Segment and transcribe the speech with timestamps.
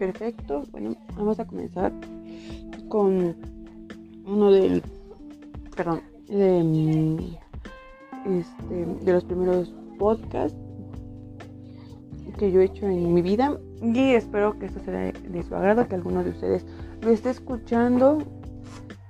[0.00, 0.64] Perfecto.
[0.72, 1.92] Bueno, vamos a comenzar
[2.88, 3.36] con
[4.24, 4.80] uno
[5.76, 7.18] perdón, de, mm,
[8.40, 10.56] este, de los primeros podcasts
[12.38, 15.86] que yo he hecho en mi vida y espero que esto sea de, su agrado,
[15.86, 16.64] que alguno de ustedes
[17.02, 18.22] lo esté escuchando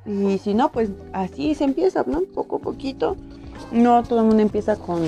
[0.05, 2.23] y si no, pues así se empieza, ¿no?
[2.35, 3.17] Poco a poquito.
[3.71, 5.01] No todo el mundo empieza con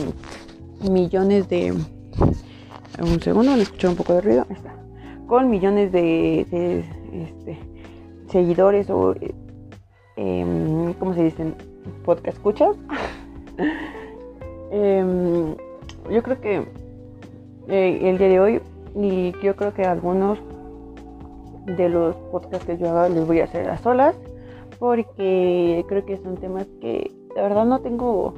[0.89, 1.73] millones de...
[1.73, 4.47] Un segundo, me escuché un poco de ruido.
[4.49, 4.83] Ahí está.
[5.27, 7.59] Con millones de, este,
[8.29, 9.15] seguidores o...
[10.17, 11.55] Eh, ¿Cómo se dicen?
[12.05, 12.77] Podcast escuchas.
[14.75, 15.55] Em,
[16.11, 16.67] yo creo que
[17.69, 18.61] eh, el día de hoy
[18.95, 20.39] y yo creo que algunos
[21.67, 24.17] de los podcasts que yo haga les voy a hacer a solas
[24.79, 28.35] porque creo que son temas que de verdad no tengo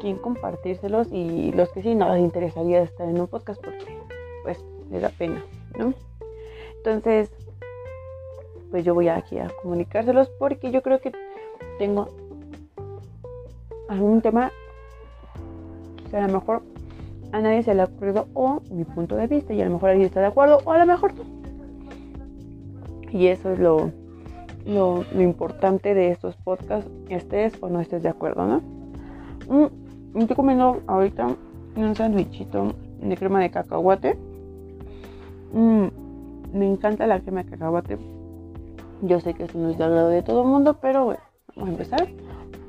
[0.00, 3.98] quien compartírselos y los que sí no les interesaría estar en un podcast porque
[4.42, 5.44] pues les da pena,
[6.78, 7.30] Entonces,
[8.70, 11.12] pues yo voy aquí a comunicárselos porque yo creo que
[11.78, 12.08] tengo
[13.88, 14.50] algún tema
[16.10, 16.62] que a lo mejor
[17.32, 20.06] a nadie se le ocurrido o mi punto de vista y a lo mejor alguien
[20.06, 21.24] está de acuerdo o a lo mejor no.
[23.12, 23.92] Y eso es lo,
[24.64, 28.60] lo, importante de estos podcasts, estés o no estés de acuerdo, ¿no?
[29.48, 31.28] Mm, estoy comiendo ahorita
[31.76, 34.18] un sandwichito de crema de cacahuate.
[35.52, 35.86] Mm,
[36.52, 37.98] me encanta la crema de cacahuate.
[39.02, 41.20] Yo sé que eso no es de agrado de todo el mundo, pero bueno,
[41.54, 42.08] vamos a empezar.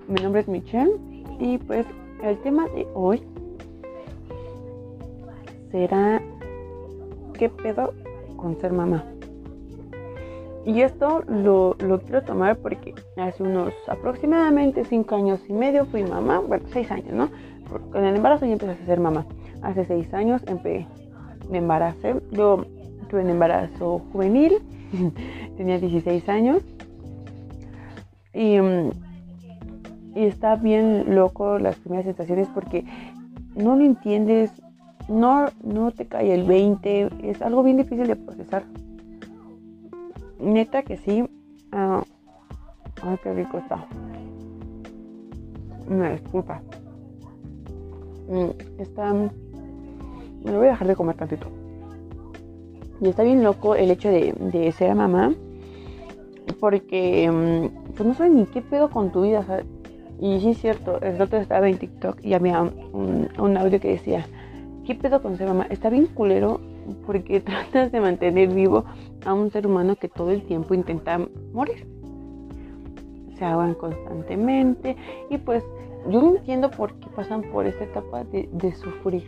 [0.07, 0.91] Mi nombre es Michelle
[1.39, 1.85] y pues
[2.23, 3.21] el tema de hoy
[5.71, 6.21] será
[7.33, 7.93] qué pedo
[8.35, 9.03] con ser mamá.
[10.65, 16.39] Y esto lo, quiero tomar porque hace unos aproximadamente 5 años y medio fui mamá,
[16.39, 17.29] bueno, 6 años, ¿no?
[17.91, 19.25] Con el embarazo ya empecé a ser mamá.
[19.61, 20.41] Hace 6 años
[21.49, 22.15] me embaracé.
[22.31, 22.65] Yo
[23.09, 24.59] tuve un embarazo juvenil,
[25.57, 26.63] tenía 16 años.
[28.33, 28.57] Y,
[30.15, 32.85] y está bien loco las primeras sensaciones porque
[33.55, 34.51] no lo entiendes,
[35.07, 38.63] no, no te cae el 20, es algo bien difícil de procesar
[40.39, 41.25] neta que sí.
[41.71, 42.03] Ah,
[43.01, 43.85] ay, qué rico está.
[45.89, 46.61] Me disculpa.
[48.29, 49.13] Mm, está.
[50.43, 51.47] Me voy a dejar de comer tantito.
[53.01, 55.33] Y está bien loco el hecho de, ser mamá.
[56.59, 59.45] Porque mm, pues no sé ni qué pedo con tu vida.
[60.19, 63.89] Y sí es cierto, el otro estaba en TikTok y había un, un audio que
[63.89, 64.25] decía,
[64.85, 65.67] ¿qué pedo con ser mamá?
[65.69, 66.59] Está bien culero
[67.05, 68.85] porque tratas de mantener vivo
[69.25, 71.19] a un ser humano que todo el tiempo intenta
[71.53, 71.85] morir.
[73.37, 74.95] Se ahogan constantemente
[75.29, 75.63] y pues
[76.09, 79.25] yo no entiendo por qué pasan por esta etapa de, sufrir,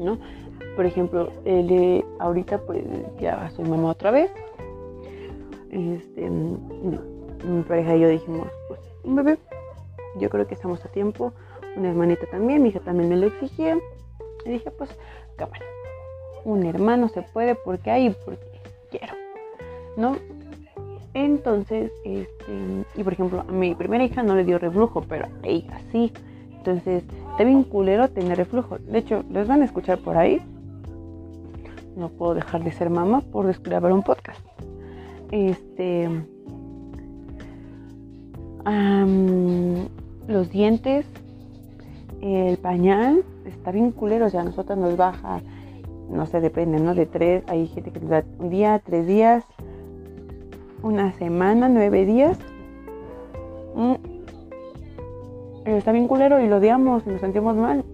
[0.00, 0.18] ¿no?
[0.76, 2.82] Por ejemplo, él, ahorita pues
[3.20, 4.30] ya soy mamá otra vez.
[5.70, 9.38] Este, mi pareja y yo dijimos, pues un bebé,
[10.18, 11.32] yo creo que estamos a tiempo.
[11.76, 13.78] Una hermanita también, mi hija también me lo exigía.
[14.44, 14.90] Y dije, pues,
[15.36, 15.64] cámara
[16.44, 18.60] un hermano se puede porque hay porque
[18.90, 19.14] quiero,
[19.96, 20.16] ¿no?
[21.12, 25.80] Entonces, este, y por ejemplo, a mi primera hija no le dio reflujo, pero ella
[25.90, 26.12] sí.
[26.52, 27.02] Entonces,
[27.40, 28.76] está bien culero tener reflujo.
[28.76, 30.42] De hecho, les van a escuchar por ahí.
[31.96, 34.44] No puedo dejar de ser mamá por grabar un podcast.
[35.30, 36.06] Este.
[40.28, 41.06] los dientes,
[42.20, 44.26] el pañal, está bien culero.
[44.26, 45.40] O sea, a nosotros nos baja
[46.10, 46.94] no sé, depende, ¿no?
[46.94, 49.44] De tres, hay gente que nos da un día, tres días,
[50.82, 52.38] una semana, nueve días.
[53.74, 54.09] Mm.
[55.76, 57.84] Está bien culero y lo odiamos, nos sentimos mal.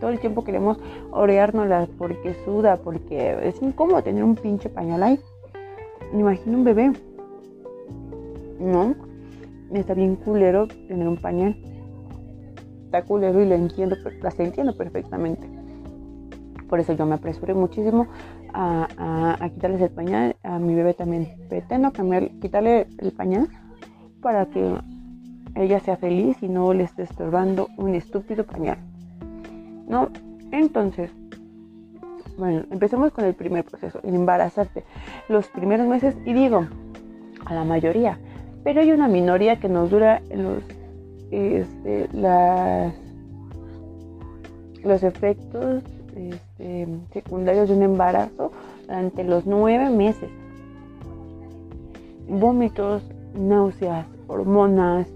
[0.00, 0.78] todo el tiempo queremos
[1.10, 5.20] oreárnoslas porque suda, porque es incómodo tener un pinche pañal ahí.
[6.12, 6.92] Me imagino un bebé.
[8.58, 8.94] ¿No?
[9.72, 11.56] Está bien culero tener un pañal.
[12.84, 15.46] Está culero y lo entiendo, las entiendo perfectamente.
[16.68, 18.06] Por eso yo me apresuré muchísimo
[18.54, 20.36] a, quitarles el pañal.
[20.42, 23.48] A mi bebé también pretendo cambiar, quitarle el pañal
[24.20, 24.78] para que
[25.54, 28.78] ella sea feliz y no le esté estorbando un estúpido pañal.
[29.88, 30.08] ¿No?
[30.50, 31.10] Entonces,
[32.38, 34.84] bueno, empecemos con el primer proceso, el embarazarte.
[35.28, 36.66] Los primeros meses, y digo,
[37.44, 38.18] a la mayoría,
[38.64, 40.62] pero hay una minoría que nos dura los,
[41.30, 42.94] este, las,
[44.82, 45.82] los efectos
[46.16, 48.52] este, secundarios de un embarazo
[48.86, 50.30] durante los nueve meses.
[52.28, 53.02] Vómitos,
[53.34, 55.06] náuseas, hormonas,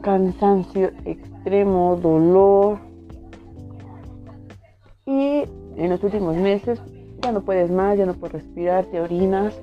[0.00, 2.78] cansancio extremo, dolor.
[5.06, 5.44] Y
[5.76, 6.80] en los últimos meses
[7.22, 9.54] ya no puedes más, ya no puedes respirar, te orinas.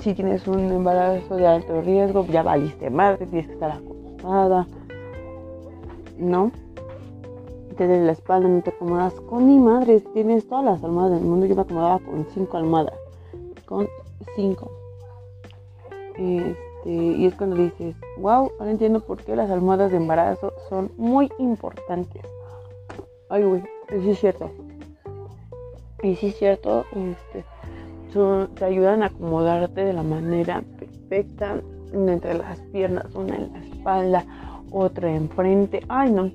[0.00, 4.66] Si tienes un embarazo de alto riesgo, ya valiste madre, tienes que estar acostada,
[6.18, 6.50] ¿no?
[7.76, 11.46] Te la espalda, no te acomodas con mi madre, tienes todas las almohadas del mundo.
[11.46, 12.94] Yo me acomodaba con cinco almohadas,
[13.66, 13.88] con
[14.36, 14.70] cinco.
[16.84, 21.30] Y es cuando dices, wow, ahora entiendo por qué las almohadas de embarazo son muy
[21.38, 22.22] importantes.
[23.30, 24.50] Ay, güey, sí es cierto.
[26.02, 27.44] Y sí es cierto, este,
[28.54, 31.60] te ayudan a acomodarte de la manera perfecta,
[31.92, 34.24] entre las piernas, una en la espalda,
[34.70, 35.80] otra enfrente.
[35.88, 36.30] Ay, no,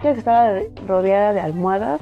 [0.00, 2.00] que estar rodeada de almohadas,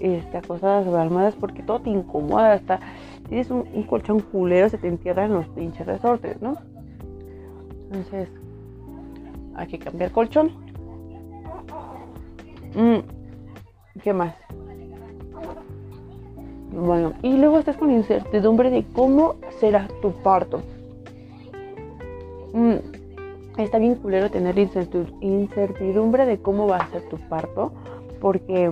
[0.00, 2.80] este, acostada sobre almohadas, porque todo te incomoda, hasta
[3.28, 6.56] tienes un, colchón culero, se te entierran los pinches resortes, ¿no?
[7.96, 8.28] Entonces,
[9.54, 10.50] hay que cambiar colchón.
[12.74, 12.98] Mm,
[14.02, 14.34] ¿Qué más?
[16.72, 20.60] Bueno, y luego estás con incertidumbre de cómo será tu parto.
[22.52, 22.74] Mm,
[23.56, 27.72] está bien culero tener incertidumbre de cómo va a ser tu parto,
[28.20, 28.70] porque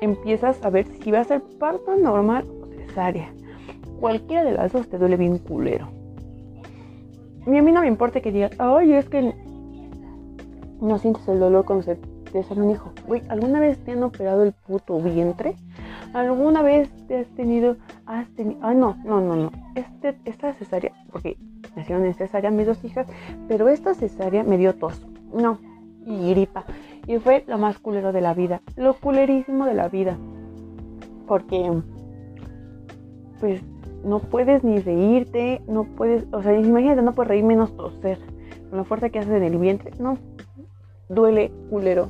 [0.00, 3.32] empiezas a ver si va a ser parto normal o cesárea.
[3.98, 5.93] Cualquiera de las dos te duele bien culero.
[7.46, 9.34] A mí no me importa que digas, ay, es que
[10.80, 11.96] no sientes el dolor cuando se
[12.32, 12.92] te sale un hijo.
[13.06, 15.56] Güey, ¿alguna vez te han operado el puto vientre?
[16.12, 17.76] ¿Alguna vez te has tenido,
[18.06, 21.36] has tenido, ah, no, no, no, no, este, esta cesárea, porque
[21.74, 23.06] nacieron en cesárea mis dos hijas,
[23.48, 25.58] pero esta cesárea me dio tos, no,
[26.06, 26.64] y gripa,
[27.06, 30.16] y fue lo más culero de la vida, lo culerísimo de la vida,
[31.26, 31.82] porque,
[33.40, 33.60] pues,
[34.04, 38.18] no puedes ni reírte, no puedes, o sea, imagínate, no puedes reír menos toser,
[38.68, 40.18] con la fuerza que haces en el vientre, no,
[41.08, 42.08] duele culero,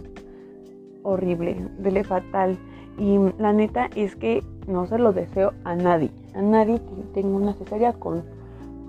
[1.02, 2.58] horrible, duele fatal,
[2.99, 6.11] y la neta es que no se lo deseo a nadie.
[6.35, 6.81] A nadie
[7.12, 8.23] tengo una cesárea con,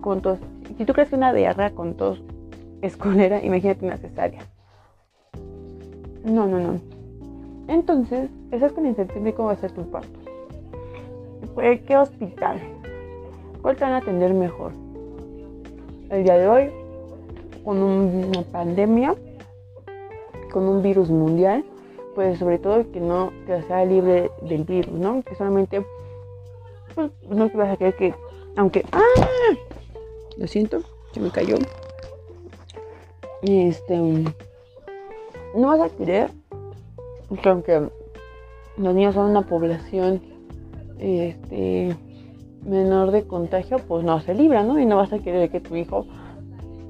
[0.02, 0.40] con tos.
[0.78, 2.24] Si tú crees que una diarrea con tos
[2.82, 4.42] es colera, imagínate una cesárea.
[6.24, 6.80] No, no, no.
[7.68, 10.20] Entonces, eso es con incertidumbre cómo va a ser tu parto.
[11.88, 12.60] ¿Qué hospital?
[13.66, 14.74] ¿Cuál te van a atender mejor?
[16.12, 16.70] El día de hoy,
[17.64, 19.16] con una pandemia,
[20.54, 21.66] con un virus mundial,
[22.14, 25.24] pues sobre todo que no que sea libre del virus, ¿no?
[25.24, 25.84] Que solamente,
[26.94, 28.14] pues no te vas a creer que,
[28.56, 29.00] aunque, ¡ah!
[30.38, 31.56] Lo siento, se me cayó.
[33.42, 33.98] Este,
[35.56, 36.30] no vas a creer
[37.42, 37.90] que aunque
[38.78, 40.22] los niños son una población,
[41.00, 41.96] este,
[42.66, 44.80] menor de contagio, pues no se libra, ¿no?
[44.80, 46.06] Y no vas a querer que tu hijo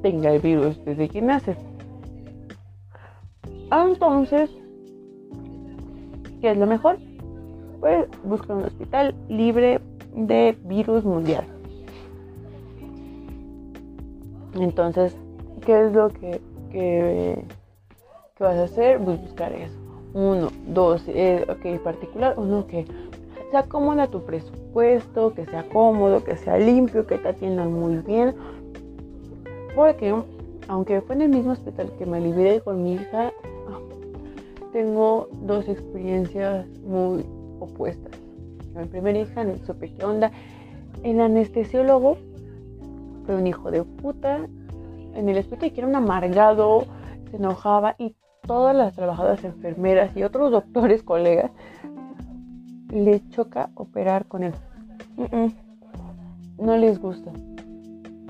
[0.02, 1.56] tenga el virus desde que nace.
[3.72, 4.50] Entonces,
[6.46, 6.98] ¿Qué es lo mejor?
[7.80, 9.82] Pues busca un hospital libre
[10.14, 11.44] de virus mundial.
[14.54, 15.18] Entonces,
[15.66, 16.40] ¿qué es lo que,
[16.72, 17.44] que,
[18.40, 19.00] vas a hacer?
[19.00, 19.76] Pues buscar eso.
[20.14, 22.86] Uno, dos, eh, ok, particular, uno que
[23.50, 28.36] se acomoda tu presupuesto, que sea cómodo, que sea limpio, que te atiendan muy bien.
[29.74, 30.14] Porque,
[30.68, 33.32] aunque fue en el mismo hospital que me liberé con mi hija,
[34.74, 37.26] tengo dos experiencias muy
[37.62, 38.12] opuestas.
[38.76, 40.32] Mi primera hija no supe qué onda.
[41.04, 42.18] El anestesiólogo
[43.26, 44.46] fue un hijo de puta.
[45.14, 46.84] En el hospital que era un amargado,
[47.32, 48.14] se enojaba y
[48.46, 51.52] todas las trabajadoras enfermeras y otros doctores, colegas,
[52.90, 54.54] le choca operar con él.
[56.58, 57.32] No les gusta.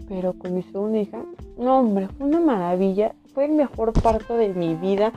[0.07, 1.23] Pero con mi segunda hija,
[1.57, 3.15] no hombre, fue una maravilla.
[3.33, 5.11] Fue el mejor parto de mi vida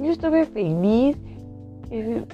[0.00, 1.16] yo estuve feliz,
[1.90, 2.24] eh,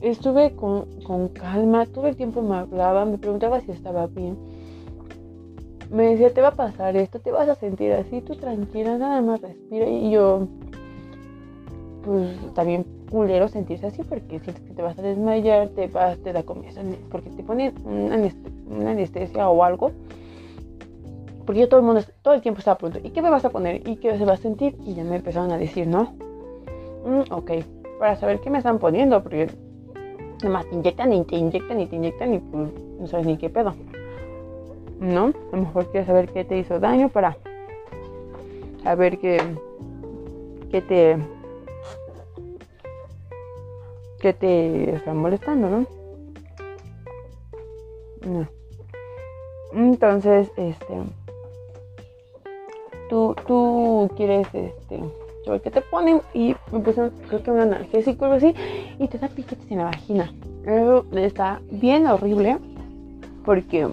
[0.00, 0.86] estuve con,
[1.32, 4.36] calma, todo el tiempo me hablaba, me preguntaba si estaba bien.
[5.90, 9.20] Me decía, te va a pasar esto, te vas a sentir así, tú tranquila, nada
[9.20, 9.88] más respira.
[9.88, 10.46] Y yo,
[12.04, 16.32] pues también culero sentirse así porque sientes que te vas a desmayar, te vas, te
[16.32, 19.92] da comida, porque te ponen una anestesia o algo.
[21.44, 23.50] Porque yo todo el mundo, todo el tiempo estaba preguntando, ¿y qué me vas a
[23.50, 23.88] poner?
[23.88, 24.76] ¿Y qué se va a sentir?
[24.84, 26.12] Y ya me empezaron a decir, no,
[27.04, 27.50] Mm, ok,
[27.98, 29.48] para saber qué me están poniendo, porque
[30.40, 33.48] además te inyectan y te inyectan y te inyectan y pues, no sabes ni qué
[33.48, 33.74] pedo.
[35.00, 35.32] ¿No?
[35.52, 37.36] A lo mejor quieres saber qué te hizo daño para
[38.82, 39.40] saber qué,
[40.70, 41.16] qué te
[44.20, 45.86] qué te está molestando, ¿no?
[48.26, 48.48] No.
[49.72, 50.94] Entonces, este
[53.08, 55.00] tú, tú quieres este
[55.62, 58.54] que te ponen y me pusieron creo que un analgésico o algo así
[58.98, 60.30] y te da piquetes en la vagina.
[60.66, 62.58] Eso está bien horrible
[63.46, 63.88] porque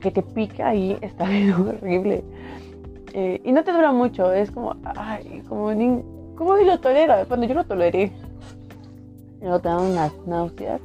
[0.00, 2.24] que te pica ahí está bien horrible.
[3.12, 6.00] Eh, y no te dura mucho, es como, ay, como ni,
[6.36, 7.24] ¿cómo ni lo tolera?
[7.26, 8.12] Cuando yo lo toleré,
[9.40, 10.80] luego te dan unas náuseas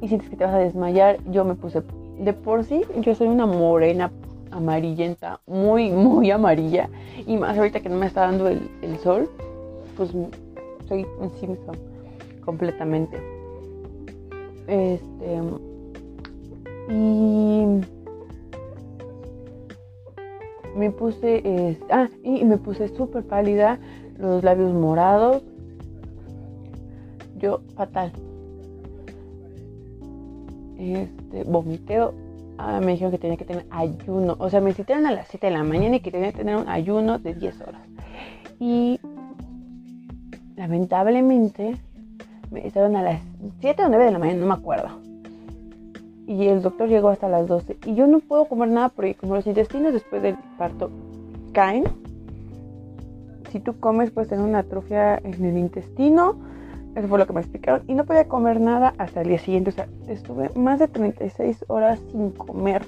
[0.00, 1.18] y sientes que te vas a desmayar.
[1.30, 1.82] Yo me puse,
[2.18, 4.10] de por sí, yo soy una morena
[4.50, 6.88] amarillenta, muy, muy amarilla.
[7.26, 9.28] Y más ahorita que no me está dando el, el sol,
[9.96, 10.10] pues
[10.88, 11.76] soy un Simpson
[12.44, 13.16] completamente.
[14.66, 15.40] Este.
[16.88, 17.80] Y
[20.76, 23.78] me puse, ah, y me puse súper pálida,
[24.18, 25.42] los labios morados.
[27.40, 28.12] Yo, fatal.
[30.78, 32.14] Este, vomiteo.
[32.58, 34.36] Ah, me dijeron que tenía que tener ayuno.
[34.38, 36.56] O sea, me citaron a las 7 de la mañana y que tenía que tener
[36.56, 37.82] un ayuno de 10 horas.
[38.58, 39.00] Y
[40.56, 41.76] lamentablemente
[42.50, 43.22] me estaban a las
[43.60, 45.10] 7 o 9 de la mañana, no me acuerdo
[46.30, 47.78] y el doctor llegó hasta las 12.
[47.86, 50.88] Y yo no puedo comer nada porque como los intestinos después del parto
[51.52, 51.82] caen,
[53.50, 56.36] si tú comes puedes tener una atrofia en el intestino.
[56.94, 57.82] Eso fue lo que me explicaron.
[57.86, 59.70] Y no podía comer nada hasta el día siguiente.
[59.70, 62.82] O sea, estuve más de 36 horas sin comer.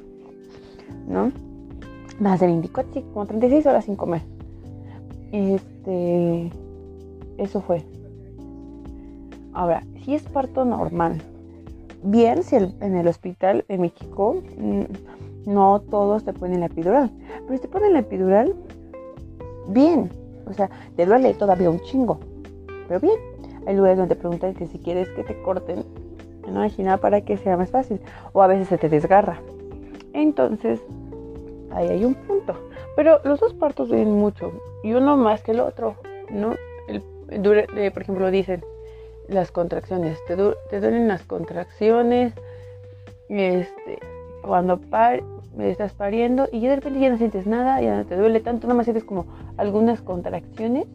[1.07, 1.33] ¿No?
[2.21, 4.23] Más de 24, sí, como 36 horas sin comer.
[5.33, 6.51] Este.
[7.39, 7.83] Eso fue.
[9.53, 11.21] Ahora, si es parto normal,
[12.03, 14.83] bien si en el hospital en México mm,
[15.51, 17.11] no todos te ponen la epidural,
[17.47, 18.55] pero si te ponen la epidural,
[19.69, 20.11] bien,
[20.47, 22.19] o sea, te duele todavía un chingo,
[22.89, 23.32] pero bien.
[23.67, 25.85] Hay lugares donde preguntan que si quieres que te corten
[26.51, 28.01] no nada para que sea más fácil,
[28.33, 29.41] o a veces se te desgarra.
[30.13, 30.81] Entonces,
[31.71, 32.55] ahí hay un punto.
[32.97, 34.53] Pero los dos partos duelen mucho,
[34.83, 35.97] y uno más que el otro,
[36.31, 36.55] ¿no?
[36.89, 37.03] El,
[37.93, 38.63] por ejemplo, dicen,
[39.29, 42.35] las contracciones, te, duelen las contracciones,
[43.29, 43.99] este,
[44.43, 45.23] cuando par,
[45.59, 48.67] estás pariendo y ya de repente ya no sientes nada, ya no te duele tanto,
[48.67, 49.27] nada más sientes como
[49.57, 50.87] algunas contracciones,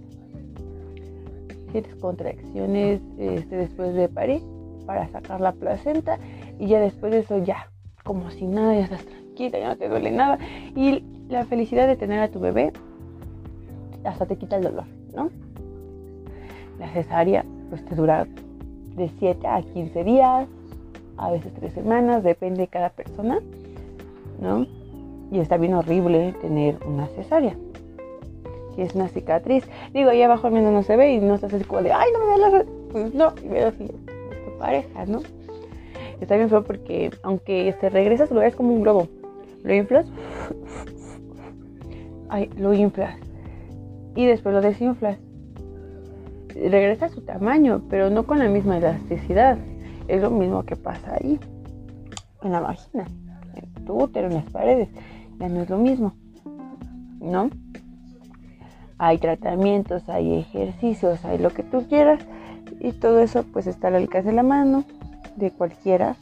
[1.72, 4.42] sientes contracciones este, después de parir
[4.86, 6.18] para sacar la placenta
[6.60, 7.70] y ya después de eso ya,
[8.04, 10.38] como si nada, ya estás tranquila, ya no te duele nada
[10.76, 12.72] y la felicidad de tener a tu bebé
[14.04, 15.30] hasta te quita el dolor, ¿no?
[16.80, 18.28] La cesárea pues te dura
[18.96, 20.48] de 7 a 15 días,
[21.18, 23.40] a veces 3 semanas, depende de cada persona,
[24.40, 24.66] ¿no?
[25.32, 27.56] Y está bien horrible tener una cesárea.
[28.78, 31.54] Si es una cicatriz, digo, ahí abajo al menos no se ve y no estás
[31.54, 32.66] así como de, ay, no me veo la...
[32.92, 35.20] Pues no, y veo así, tu pareja, ¿no?
[36.22, 39.10] Está bien feo porque aunque te regresas, lo ves como un globo.
[39.64, 40.06] Lo inflas,
[42.30, 43.18] ay, lo inflas.
[44.16, 45.18] Y después lo desinflas
[46.66, 49.58] regresa a su tamaño, pero no con la misma elasticidad.
[50.08, 51.40] Es lo mismo que pasa ahí,
[52.42, 53.06] en la vagina,
[53.56, 54.90] en tu útero, en las paredes.
[55.40, 56.14] Ya no es lo mismo,
[57.20, 57.50] ¿no?
[58.98, 62.20] Hay tratamientos, hay ejercicios, hay lo que tú quieras.
[62.80, 64.84] Y todo eso pues está al alcance de la mano
[65.36, 66.16] de cualquiera.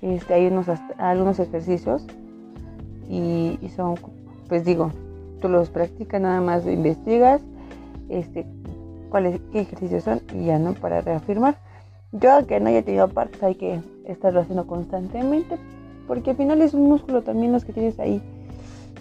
[0.00, 0.66] Este, hay unos,
[0.98, 2.06] algunos ejercicios
[3.08, 3.94] y, son,
[4.48, 4.92] pues digo,
[5.40, 7.40] tú los practicas, nada más investigas
[8.08, 8.46] este,
[9.10, 11.56] cuáles qué ejercicios son y ya no para reafirmar.
[12.12, 15.58] Yo aunque no haya tenido partes hay que estarlo haciendo constantemente
[16.06, 18.22] porque al final es un músculo también los que tienes ahí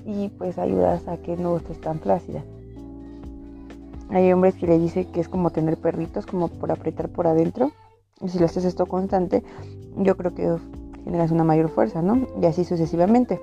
[0.06, 2.44] y pues ayudas a que no estés tan flácida.
[4.10, 7.72] Hay hombres que le dicen que es como tener perritos, como por apretar por adentro.
[8.22, 9.44] Y si lo haces esto constante,
[9.98, 10.58] yo creo que
[11.04, 12.28] generas una mayor fuerza, ¿no?
[12.42, 13.40] Y así sucesivamente.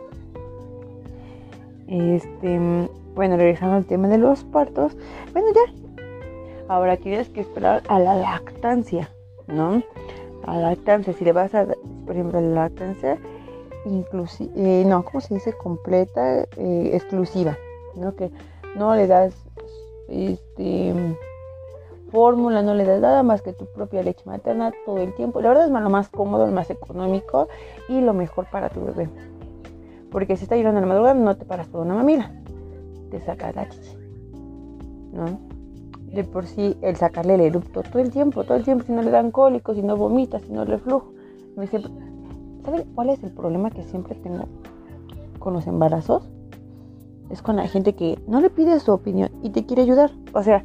[1.89, 4.97] Este, bueno, regresando al tema de los partos.
[5.33, 5.83] Bueno, ya,
[6.73, 9.11] Ahora tienes que esperar a la lactancia,
[9.47, 9.83] ¿no?
[10.47, 11.67] A la lactancia, si le vas a,
[12.07, 13.19] por ejemplo, la lactancia,
[13.85, 15.53] inclusive, eh, no, ¿cómo se dice?
[15.53, 17.59] Completa, eh, exclusiva,
[17.95, 18.15] ¿no?
[18.15, 18.31] Que
[18.75, 19.35] no le das,
[20.13, 20.95] este,
[22.11, 25.41] fórmula, no le das nada más que tu propia leche materna todo el tiempo.
[25.41, 27.49] La verdad es lo más cómodo, lo más económico
[27.89, 29.09] y lo mejor para tu bebé.
[30.11, 32.31] Porque si está llorando en la madrugada, no te paras por una mamila.
[33.11, 33.93] Te sacas la chicha.
[36.13, 39.03] De por sí el sacarle el erupto todo el tiempo, todo el tiempo, si no
[39.03, 41.13] le dan cólicos, si no vomita, si no le flujo.
[42.63, 44.45] ¿Saben cuál es el problema que siempre tengo
[45.39, 46.29] con los embarazos?
[47.33, 50.13] Es con la gente que no le pide su opinión y te quiere ayudar.
[50.35, 50.65] O sea,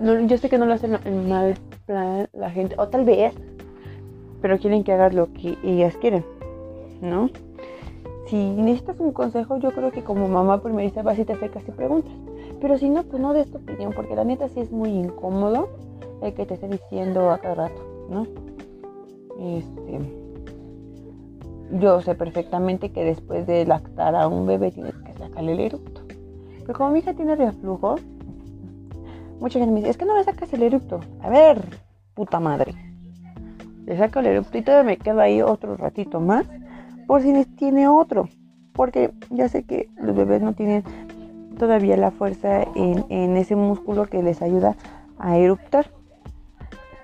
[0.00, 1.54] yo sé que no lo hacen en mal
[1.86, 3.34] plan la gente, o tal vez,
[4.40, 6.24] pero quieren que hagas lo que ellas quieren,
[7.00, 7.30] ¿no?
[8.26, 11.72] Si necesitas un consejo, yo creo que como mamá primerista vas y te acercas y
[11.72, 12.12] preguntas.
[12.60, 15.68] Pero si no, pues no des tu opinión, porque la neta sí es muy incómodo
[16.22, 18.26] el que te esté diciendo a cada rato, ¿no?
[19.40, 20.21] Este,
[21.72, 26.02] yo sé perfectamente que después de lactar a un bebé tienes que sacarle el eructo.
[26.60, 27.96] Pero como mi hija tiene reflujo,
[29.40, 31.00] mucha gente me dice, es que no le sacas el eructo.
[31.20, 31.62] A ver,
[32.14, 32.74] puta madre.
[33.86, 36.46] Le saco el eructo y todavía me quedo ahí otro ratito más
[37.06, 38.28] por si tiene otro.
[38.72, 40.84] Porque ya sé que los bebés no tienen
[41.58, 44.76] todavía la fuerza en, ese músculo que les ayuda
[45.18, 45.90] a eruptar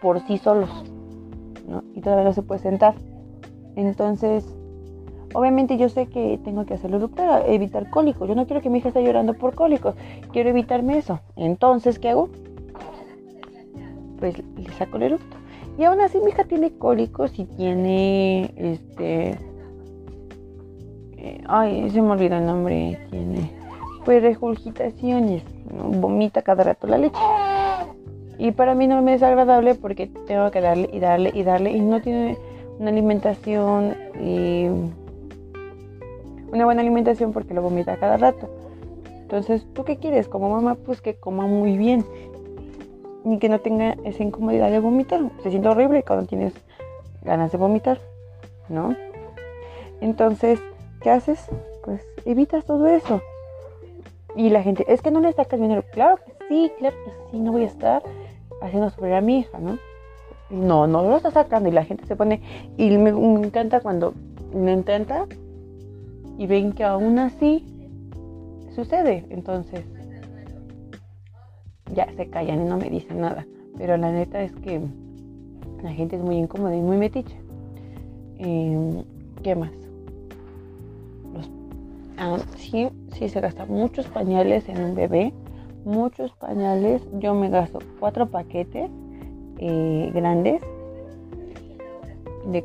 [0.01, 0.71] por sí solos.
[1.95, 2.95] Y todavía no se puede sentar.
[3.77, 4.58] Entonces,
[5.35, 8.29] obviamente yo sé que tengo que hacerlo eruptar, evitar cólicos.
[8.29, 9.95] Yo no quiero que mi hija esté llorando por cólicos.
[10.33, 11.21] Quiero evitarme eso.
[11.37, 12.29] Entonces, ¿qué hago?
[14.19, 15.37] Pues le saco el eructo.
[15.79, 19.39] Y aún así mi hija tiene cólicos y tiene este
[21.47, 23.51] ay, se me olvidó el nombre, tiene
[24.05, 27.21] pues regurgitaciones, vomita cada rato la leche.
[28.39, 31.73] Y para mí no me es agradable porque tengo que darle y darle y darle
[31.73, 32.39] y no tiene
[32.79, 34.69] una alimentación y
[36.53, 38.49] una buena alimentación porque lo vomita cada rato.
[39.05, 40.29] Entonces, ¿tú qué quieres?
[40.29, 42.05] Como mamá, pues que coma muy bien
[43.25, 45.21] y que no tenga esa incomodidad de vomitar.
[45.43, 46.55] Se siente horrible cuando tienes
[47.23, 47.99] ganas de vomitar,
[48.69, 48.97] ¿no?
[50.01, 50.61] Entonces,
[51.03, 51.47] ¿qué haces?
[51.85, 53.21] Pues evitas todo eso.
[54.37, 55.85] Y la gente, es que no le sacas dinero.
[55.93, 58.03] Claro que sí, claro que sí, no voy a estar
[58.63, 59.79] haciendo sufrir a mi hija, ¿no?
[60.51, 62.41] No, no lo está sacando y la gente se pone,
[62.77, 64.15] y me, encanta cuando
[64.55, 65.27] me intenta
[66.39, 67.67] y ven que aún así
[68.75, 69.27] sucede.
[69.29, 69.85] Entonces,
[71.95, 73.45] ya se callan y no me dicen nada.
[73.77, 74.81] Pero la neta es que
[75.83, 77.37] la gente es muy incómoda y muy metiche.
[78.39, 79.03] Em,
[79.43, 79.73] ¿Qué más?
[82.17, 85.33] Ah, sí, sí se gasta muchos pañales en un bebé,
[85.85, 87.03] muchos pañales.
[87.21, 88.91] Yo me gasto cuatro paquetes
[89.59, 90.63] eh, grandes
[92.47, 92.63] de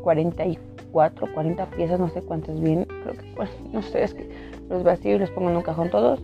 [0.93, 3.35] 44, 40 piezas, no sé cuántas bien, creo que,
[3.73, 4.29] no sé, es que
[4.69, 6.21] los vacío y los pongo en un cajón todos.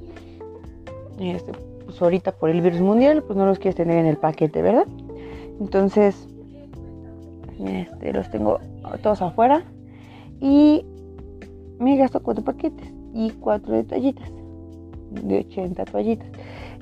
[1.19, 1.51] Este,
[1.85, 4.85] pues ahorita por el virus mundial, pues no los quieres tener en el paquete, ¿verdad?
[5.59, 6.27] Entonces,
[7.59, 8.59] este, los tengo
[9.01, 9.63] todos afuera
[10.39, 10.85] y
[11.79, 14.29] me gasto cuatro paquetes y cuatro de toallitas,
[15.11, 16.29] de 80 toallitas.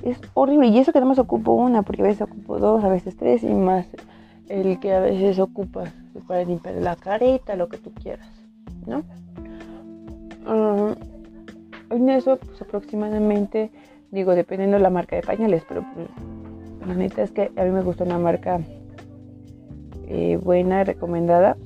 [0.02, 0.68] Es horrible.
[0.68, 3.42] Y eso que no más ocupo una, porque a veces ocupo dos, a veces tres
[3.42, 3.88] y más
[4.48, 5.38] el que a veces
[6.08, 8.28] ocupa para limpiar la careta, lo que tú quieras,
[8.86, 9.04] ¿no?
[10.46, 10.94] Uh,
[11.90, 13.70] en eso, pues aproximadamente,
[14.10, 16.08] digo, dependiendo de la marca de pañales, pero pues,
[16.86, 18.60] la neta es que a mí me gusta una marca
[20.06, 21.56] eh, buena, recomendada,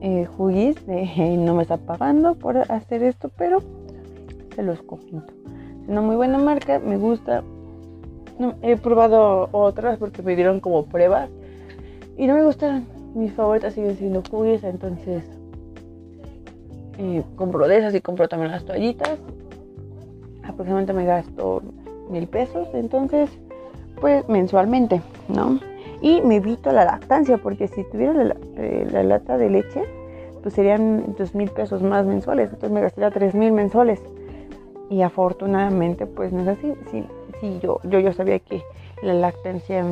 [0.00, 0.28] eh,
[1.38, 3.62] no me está pagando por hacer esto, pero
[4.54, 5.32] se los comento.
[5.82, 7.42] Es una muy buena marca, me gusta.
[8.62, 11.30] he probado otras porque me dieron como pruebas
[12.16, 12.86] y no me gustan.
[13.14, 15.24] Mis favoritas siguen siendo Huggies, entonces
[16.98, 19.18] eh, compro de esas y compro también las toallitas.
[20.42, 21.62] Aproximadamente me gasto
[22.10, 23.30] mil pesos, entonces
[24.00, 25.60] pues mensualmente, ¿no?
[26.02, 29.84] Y me evito la lactancia, porque si tuviera la, eh, lata de leche,
[30.42, 32.50] pues serían dos mil pesos más mensuales.
[32.50, 34.02] Entonces me gastaría tres mil mensuales.
[34.90, 36.74] Y afortunadamente, pues no es así.
[36.90, 37.04] Sí,
[37.40, 38.62] sí yo, yo, yo sabía que
[39.02, 39.84] la lactancia,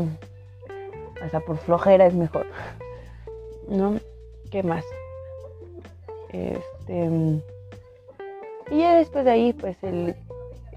[1.24, 2.46] o sea, por flojera es mejor.
[3.68, 3.98] ¿No?
[4.50, 4.84] ¿Qué más?
[6.30, 7.40] Este.
[8.70, 10.14] Y después de ahí, pues el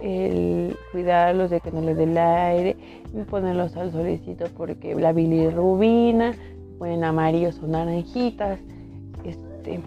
[0.02, 2.78] el cuidarlos de que no les dé el aire,
[3.30, 6.34] ponerlos al solecito porque la bilirrubina,
[6.78, 8.60] ponen amarillos o naranjitas,
[9.24, 9.80] este,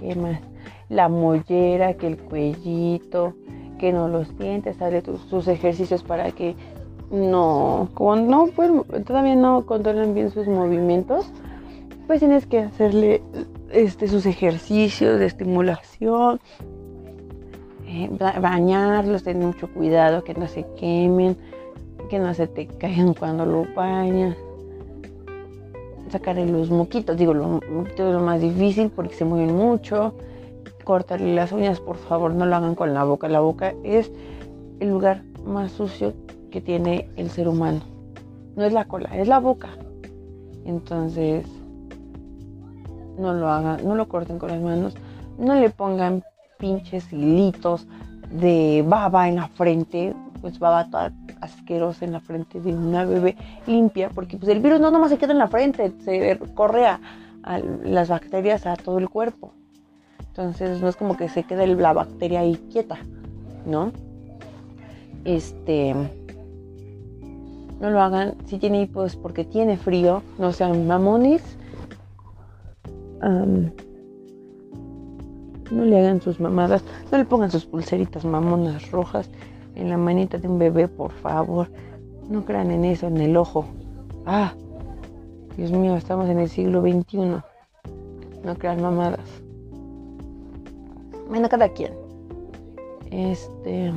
[0.00, 0.40] ¿qué más?
[0.88, 3.34] La mollera, que el cuellito,
[3.78, 6.54] que no los sientes, sale sus ejercicios para que
[7.10, 8.70] no, como no, pues
[9.04, 11.26] todavía no controlan bien sus movimientos,
[12.06, 13.22] pues tienes que hacerle
[13.70, 16.40] este, sus ejercicios de estimulación,
[17.86, 21.36] eh, bañarlos, tener mucho cuidado que no se quemen,
[22.10, 24.36] que no se te caigan cuando lo bañas.
[26.10, 30.14] Sacarle los moquitos, digo, los moquitos es lo más difícil porque se mueven mucho.
[30.84, 33.28] Cortarle las uñas, por favor, no lo hagan con la boca.
[33.28, 34.12] La boca es
[34.78, 36.12] el lugar más sucio
[36.50, 37.80] que tiene el ser humano.
[38.56, 39.68] No es la cola, es la boca.
[40.64, 41.46] Entonces,
[43.18, 44.94] no lo hagan, no lo corten con las manos,
[45.38, 46.22] no le pongan
[46.58, 47.86] pinches hilitos
[48.30, 53.36] de baba en la frente, pues baba toda asquerosa en la frente de una bebé
[53.66, 57.00] limpia, porque pues el virus no nomás se queda en la frente, se corre a,
[57.84, 59.52] las bacterias a todo el cuerpo.
[60.28, 62.98] Entonces no es como que se quede la bacteria ahí quieta,
[63.64, 63.92] ¿no?
[65.24, 65.94] Este.
[67.80, 68.34] No lo hagan.
[68.46, 71.42] Si tiene hipos porque tiene frío, no sean mamones.
[75.70, 79.28] no le hagan sus mamadas, no le pongan sus pulseritas mamonas rojas
[79.74, 81.68] en la manita de un bebé, por favor.
[82.28, 83.66] No crean en eso, en el ojo.
[84.24, 84.54] Ah,
[85.56, 87.18] Dios mío, estamos en el siglo XXI.
[88.44, 89.26] No crean mamadas.
[91.28, 91.92] Bueno, cada quien.
[93.10, 93.92] Este.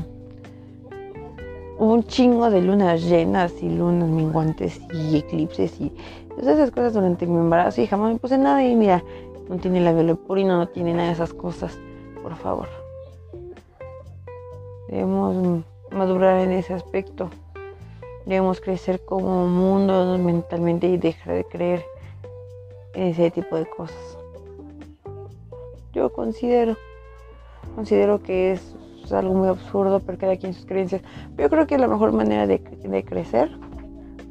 [1.79, 5.93] Un chingo de lunas llenas y lunas minguantes y eclipses y
[6.27, 9.01] todas esas cosas durante mi embarazo y jamás me puse nada y mira,
[9.47, 11.79] no tiene la leporino, no tiene nada de esas cosas.
[12.21, 12.67] Por favor.
[14.89, 17.29] Debemos madurar en ese aspecto.
[18.25, 21.85] Debemos crecer como mundo mentalmente y dejar de creer
[22.93, 24.17] en ese tipo de cosas.
[25.93, 26.75] Yo considero,
[27.73, 28.75] considero que es
[29.17, 31.01] algo muy absurdo, pero cada quien sus creencias.
[31.35, 32.59] Pero yo creo que la mejor manera de,
[33.03, 33.49] crecer,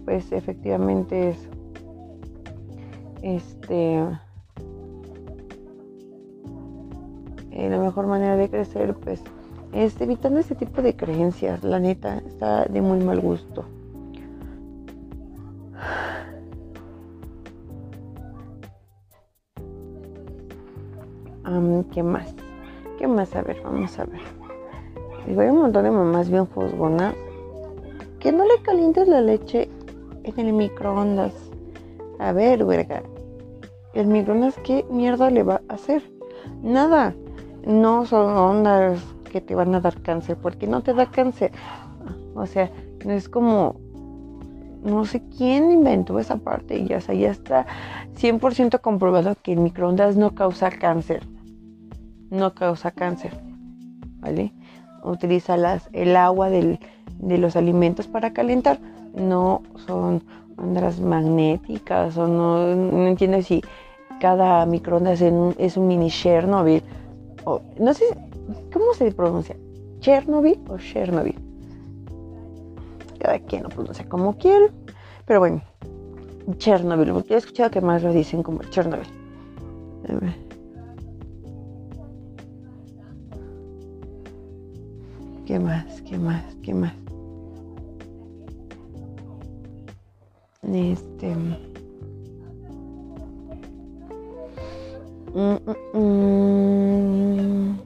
[0.04, 1.48] pues efectivamente es
[3.22, 3.98] este
[7.50, 9.22] eh, la mejor manera de crecer pues
[9.72, 13.64] es evitando ese tipo de creencias la neta está de muy mal gusto
[21.92, 22.34] ¿Qué más?
[22.98, 23.34] ¿Qué más?
[23.34, 24.37] A ver, vamos a ver.
[25.28, 27.14] Digo, hay un montón de mamás bien juzgona.
[28.18, 29.68] Que no le calientes la leche
[30.24, 31.34] en el microondas.
[32.18, 33.02] A ver, verga.
[33.92, 36.02] El microondas, ¿qué mierda le va a hacer?
[36.62, 37.14] Nada.
[37.66, 41.52] No son ondas que te van a dar cáncer, porque no te da cáncer.
[42.34, 42.70] O sea,
[43.04, 43.76] no es como
[44.82, 47.66] no sé quién inventó esa parte, ya, o ya está
[48.14, 51.26] 100% comprobado que el microondas no causa cáncer.
[52.30, 53.32] No causa cáncer,
[54.20, 54.52] ¿vale?
[55.10, 56.78] Utiliza las, el agua de
[57.20, 58.78] los alimentos para calentar.
[59.14, 60.22] No son
[60.58, 63.62] ondas magnéticas o no, entiendo si
[64.20, 66.82] cada microondas es un, mini Chernobyl.
[67.44, 68.04] O, no sé,
[68.72, 69.56] ¿cómo se pronuncia?
[70.00, 71.36] ¿Chernobyl o Chernobyl?
[73.18, 74.70] Cada quien lo pronuncia como quiere.
[75.24, 75.62] Pero bueno,
[76.56, 79.06] Chernobyl, he escuchado que más lo dicen como Chernobyl.
[85.48, 86.02] ¿Qué más?
[86.02, 86.44] ¿Qué más?
[86.62, 86.92] ¿Qué más?
[90.62, 91.34] Este.
[95.34, 95.56] Mm,
[95.94, 97.78] mm, mm.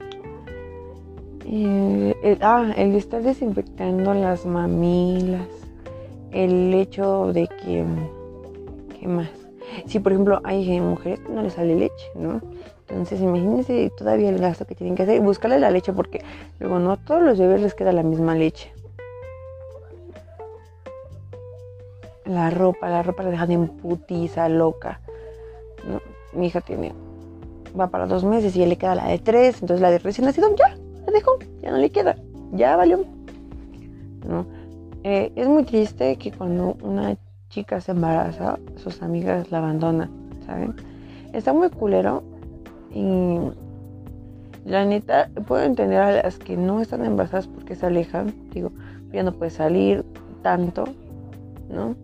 [1.45, 5.47] Eh, ah, el estar desinfectando las mamilas
[6.33, 7.85] el hecho de que,
[8.99, 9.29] ¿qué más?
[9.85, 12.41] Si por ejemplo hay mujeres que no les sale leche, ¿no?
[12.89, 16.23] Entonces imagínense todavía el gasto que tienen que hacer, buscarle la leche porque
[16.59, 18.71] luego no a todos los bebés les queda la misma leche.
[22.25, 25.01] La ropa, la ropa la dejan en putiza, loca.
[26.33, 26.93] Mi hija tiene,
[27.79, 30.25] va para dos meses y ya le queda la de tres, entonces la de recién
[30.25, 32.15] nacido ya, la dejó, ya no le queda,
[32.53, 33.05] ya valió.
[34.27, 34.45] ¿no?
[35.03, 37.17] Eh, es muy triste que cuando una
[37.49, 40.09] chica se embaraza, sus amigas la abandonan,
[40.45, 40.75] ¿saben?
[41.33, 42.23] Está muy culero
[42.93, 43.37] y
[44.65, 48.71] la neta, puedo entender a las que no están embarazadas porque se alejan, digo,
[49.11, 50.05] ya no puede salir
[50.41, 50.85] tanto,
[51.69, 51.95] ¿no?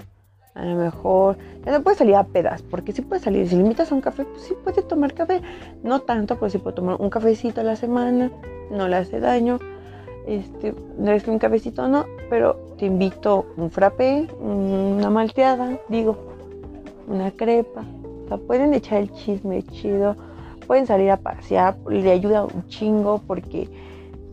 [0.55, 3.47] A lo mejor ya no puede salir a pedas, porque sí puede salir.
[3.47, 5.41] Si le invitas a un café, pues sí puede tomar café.
[5.83, 8.29] No tanto, pero sí puede tomar un cafecito a la semana,
[8.69, 9.59] no le hace daño
[10.29, 16.17] este, no es un cafecito no, pero te invito un frappé, una malteada, digo,
[17.07, 17.83] una crepa.
[18.25, 20.15] O sea, pueden echar el chisme chido,
[20.69, 23.67] pueden salir a pasear, le ayuda un chingo porque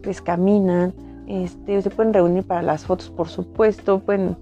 [0.02, 0.92] pues caminan,
[1.26, 4.36] este, se pueden reunir para las fotos, por supuesto, pueden,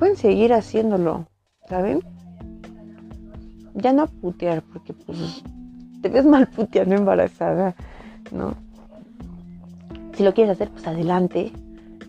[0.00, 1.28] pueden seguir haciéndolo,
[1.68, 2.00] ¿saben?
[3.74, 5.44] Ya no putear, porque pues
[6.02, 7.76] te ves mal puteando embarazada,
[8.32, 8.56] ¿no?
[10.14, 11.52] si lo quieres hacer, pues adelante.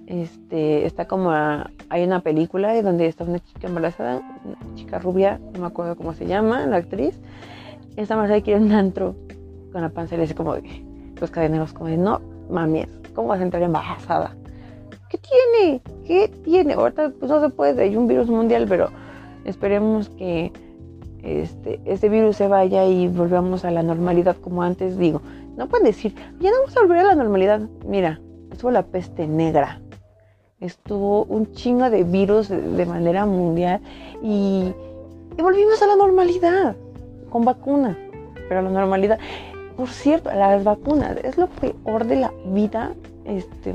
[0.08, 5.60] Este, está como hay una película donde está una chica embarazada, una chica rubia, no
[5.60, 7.20] me acuerdo cómo se llama, la actriz.
[7.98, 9.16] Esta embarazada quiere un antro
[9.72, 10.56] con la panza y le dice como
[11.20, 14.36] los cadeneros como de, no mames, ¿cómo vas a entrar embarazada?
[15.10, 15.82] ¿Qué tiene?
[16.06, 16.74] ¿Qué tiene?
[16.74, 18.90] Ahorita pues no se puede, hay un virus mundial, pero
[19.46, 20.52] esperemos que
[21.24, 25.22] este, este virus se vaya y volvamos a la normalidad como antes, digo,
[25.58, 27.62] no pueden decir, ya no vamos a volver a la normalidad.
[27.86, 29.82] Mira, estuvo la peste negra.
[30.60, 33.82] Estuvo un chingo de virus de, manera mundial
[34.24, 34.72] y,
[35.38, 36.76] volvimos a la normalidad
[37.30, 37.98] con vacuna.
[38.48, 39.20] Pero la normalidad.
[39.78, 42.96] Por cierto, las vacunas es lo peor de la vida.
[43.26, 43.74] Este,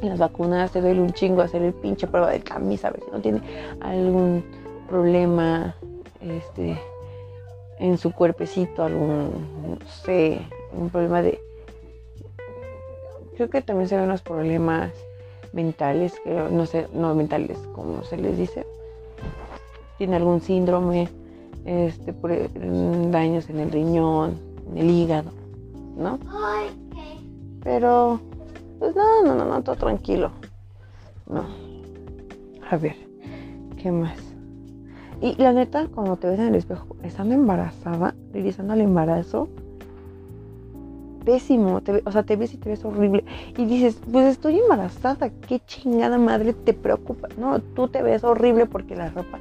[0.00, 3.10] las vacunas te duele un chingo hacer el pinche prueba de camisa, a ver si
[3.10, 3.42] no tiene
[3.80, 4.42] algún
[4.88, 5.74] problema
[6.22, 6.80] este,
[7.78, 9.30] en su cuerpecito, algún,
[9.62, 10.40] no sé,
[10.72, 11.38] un problema de...
[13.36, 14.92] Creo que también se ven los problemas
[15.52, 18.66] mentales, que no sé, no mentales, como se les dice.
[19.98, 21.08] Tiene algún síndrome,
[21.66, 22.32] este, por
[23.10, 25.30] daños en el riñón, el hígado,
[25.96, 26.18] ¿no?
[27.62, 28.20] Pero,
[28.78, 30.30] pues no, no, no, no, todo tranquilo.
[31.26, 31.44] No.
[32.70, 32.96] A ver,
[33.76, 34.18] ¿qué más?
[35.20, 39.48] Y la neta, cuando te ves en el espejo, estando embarazada, realizando el embarazo,
[41.24, 41.80] pésimo.
[42.04, 43.24] o sea, te ves y te ves horrible.
[43.56, 47.28] Y dices, pues estoy embarazada, qué chingada madre te preocupa.
[47.36, 49.38] No, tú te ves horrible porque la ropa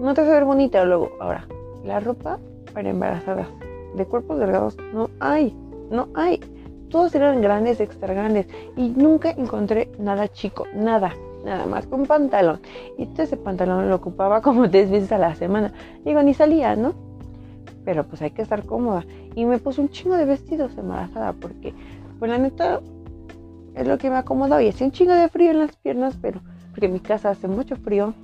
[0.00, 0.84] no te hace ver bonita.
[0.84, 1.46] Luego, ahora,
[1.84, 2.38] la ropa
[2.74, 3.48] para embarazadas
[3.94, 5.56] de cuerpos delgados no hay,
[5.90, 6.40] no hay.
[6.88, 8.46] Todos eran grandes, extra grandes.
[8.76, 11.12] Y nunca encontré nada chico, nada
[11.44, 12.60] nada más con un pantalón.
[12.98, 15.72] Y todo ese pantalón lo ocupaba como 10 veces a la semana.
[16.04, 16.94] Digo, ni salía, ¿no?
[17.84, 19.04] Pero pues hay que estar cómoda.
[19.34, 21.74] Y me puse un chingo de vestidos embarazada porque,
[22.18, 22.80] pues la neta,
[23.74, 24.62] es lo que me acomodaba.
[24.62, 27.48] Y hacía un chingo de frío en las piernas, pero porque en mi casa hace
[27.48, 28.14] mucho frío.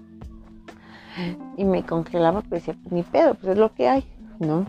[1.57, 4.05] Y me congelaba, pues decía, ni pedo, pues es lo que hay,
[4.39, 4.67] ¿no?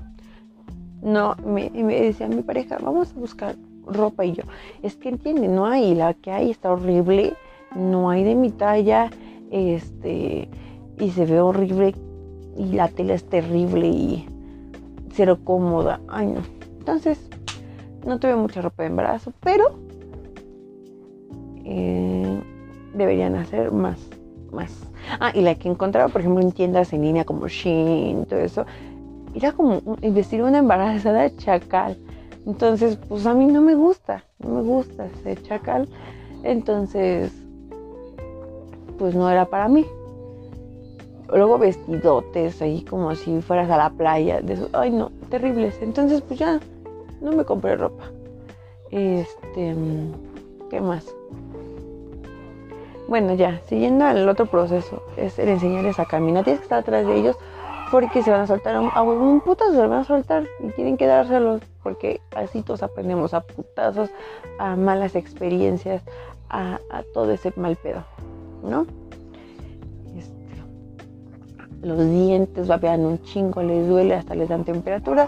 [1.02, 4.44] No, me, me decía mi pareja, vamos a buscar ropa y yo,
[4.84, 7.36] es que entiende, no hay, la que hay está horrible
[7.76, 9.10] no hay de mi talla,
[9.52, 10.50] este,
[11.00, 11.96] y se ve horrible,
[12.58, 14.28] y la tela es terrible y
[15.14, 16.00] cero cómoda.
[16.08, 16.42] Ay, no.
[16.80, 17.20] Entonces,
[18.06, 19.80] no tuve mucha ropa de embarazo, pero
[21.64, 22.42] eh,
[22.94, 24.00] deberían hacer más,
[24.52, 24.72] más.
[25.20, 28.66] Ah, y la que encontraba, por ejemplo, en tiendas en línea como Shein, todo eso,
[29.36, 31.98] era como vestir una embarazada chacal.
[32.46, 35.88] Entonces, pues a mí no me gusta, no me gusta ser chacal.
[36.44, 37.32] Entonces,
[38.98, 39.86] pues no era para mí.
[41.32, 45.78] Luego vestidotes ahí como si fueras a la playa, eso, ay no, terribles.
[45.82, 46.60] Entonces pues ya
[47.22, 48.06] no me compré ropa.
[48.90, 49.76] Este,
[50.70, 51.06] ¿qué más?
[53.08, 56.44] Bueno, ya, siguiendo al otro proceso, es el enseñarles a caminar.
[56.44, 57.38] Tienes que estar atrás de ellos
[57.92, 61.08] porque se van a soltar a un, putazo, se van a soltar y tienen que
[61.08, 64.10] dárselos porque así todos aprendemos a putazos,
[64.60, 66.04] a malas experiencias,
[66.50, 68.04] a, a todo ese mal pedo.
[68.64, 68.86] ¿no?
[70.16, 75.28] Este, los dientes vapean un chingo, les duele, hasta les dan temperatura.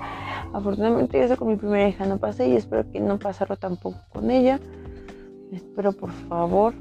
[0.53, 4.29] Afortunadamente eso con mi primera hija no pasé y espero que no pasarlo tampoco con
[4.29, 4.59] ella.
[5.51, 6.73] Espero por favor.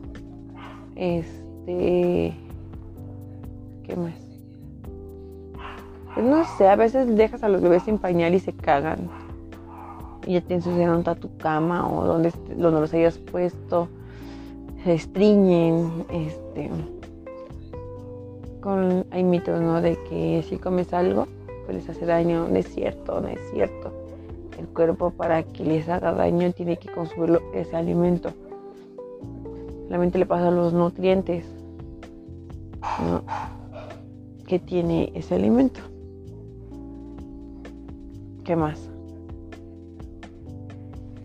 [0.97, 2.35] Este.
[3.85, 4.30] ¿Qué más?
[6.15, 9.09] Pues no sé, a veces dejas a los bebés sin pañal y se cagan.
[10.27, 13.89] Y ya te ensuciaron toda tu cama o donde, donde los hayas puesto
[14.85, 16.71] se estriñen, este,
[18.61, 19.81] con, hay mitos, ¿no?
[19.81, 21.27] De que si comes algo,
[21.65, 23.93] pues les hace daño, no es cierto, no es cierto.
[24.59, 28.31] El cuerpo para que les haga daño tiene que consumir ese alimento.
[29.85, 31.45] Solamente le pasan los nutrientes
[34.47, 35.81] que tiene ese alimento.
[38.51, 38.81] ¿Qué más?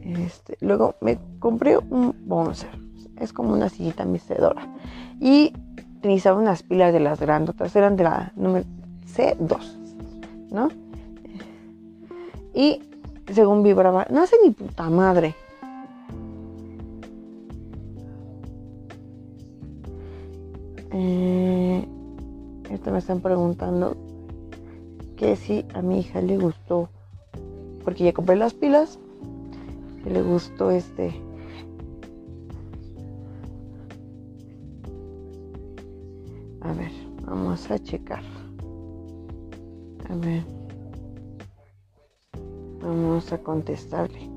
[0.04, 2.70] Este, luego me compré un bonser
[3.20, 4.68] es como una sillita mecedora.
[5.20, 5.52] Y
[5.98, 8.68] utilizaba unas pilas de las grandotas, eran de la número
[9.08, 9.58] C2,
[10.52, 10.70] ¿no?
[12.54, 12.84] Y
[13.34, 15.34] según vibraba, no hace ni puta madre.
[20.92, 21.88] Eh,
[22.70, 23.98] esto me están preguntando
[25.16, 26.90] que si a mi hija le gustó,
[27.86, 29.00] porque ya compré las pilas,
[30.04, 31.13] que le gustó este
[36.65, 36.91] A ver,
[37.28, 38.24] vamos a checar.
[40.10, 40.43] A ver.
[42.82, 44.28] Vamos a contestarle.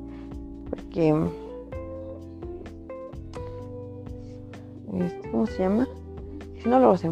[0.68, 1.08] Porque...
[4.92, 5.88] Este, ¿Cómo se llama?
[6.62, 7.08] Si no, lo vas a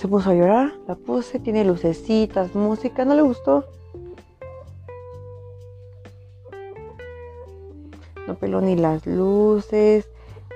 [0.00, 3.66] se puso a llorar, la puse, tiene lucecitas, música, no le gustó.
[8.30, 10.08] no peló ni las luces,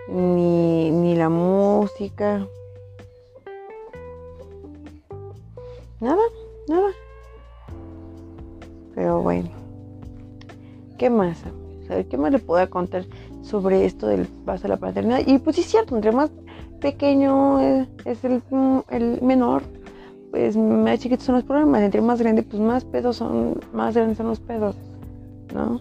[0.08, 2.46] ni, la música.
[6.00, 6.22] Nada,
[6.68, 6.90] nada.
[8.94, 9.50] Pero bueno.
[10.98, 11.42] ¿Qué más?
[12.08, 13.04] ¿Qué más le puedo contar
[13.42, 15.20] sobre esto del paso de la paternidad?
[15.26, 16.30] Y pues sí es cierto, entre más
[16.84, 18.42] pequeño es, el,
[18.90, 19.62] el, menor,
[20.30, 21.80] pues más chiquitos son los problemas.
[21.80, 24.76] Entre más grande, pues más pedos son, más grandes son los pedos.
[25.54, 25.80] ¿no?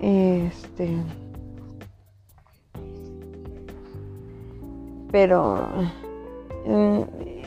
[0.00, 0.88] Este.
[5.10, 5.66] Pero
[6.64, 7.00] mm,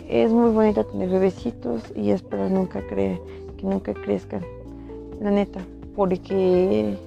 [0.09, 3.17] es muy bonito tener bebecitos y espero nunca que
[3.63, 4.41] nunca crezcan.
[5.21, 5.61] La neta.
[5.95, 6.97] Porque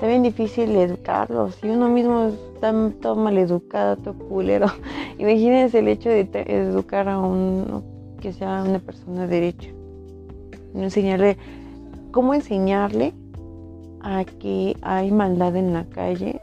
[0.00, 1.58] está bien difícil educarlos.
[1.62, 4.68] Y uno mismo está todo mal educado, todo culero.
[5.18, 7.84] Imagínense el hecho de educar a un
[8.18, 9.68] que sea una persona de derecho.
[10.74, 11.36] Enseñarle,
[12.12, 13.12] cómo enseñarle
[14.00, 16.40] a que hay maldad en la calle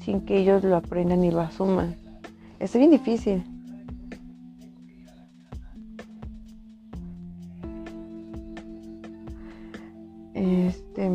[0.00, 1.94] sin que ellos lo aprendan y lo asuman.
[2.58, 3.44] Es bien difícil.
[10.34, 11.08] Este.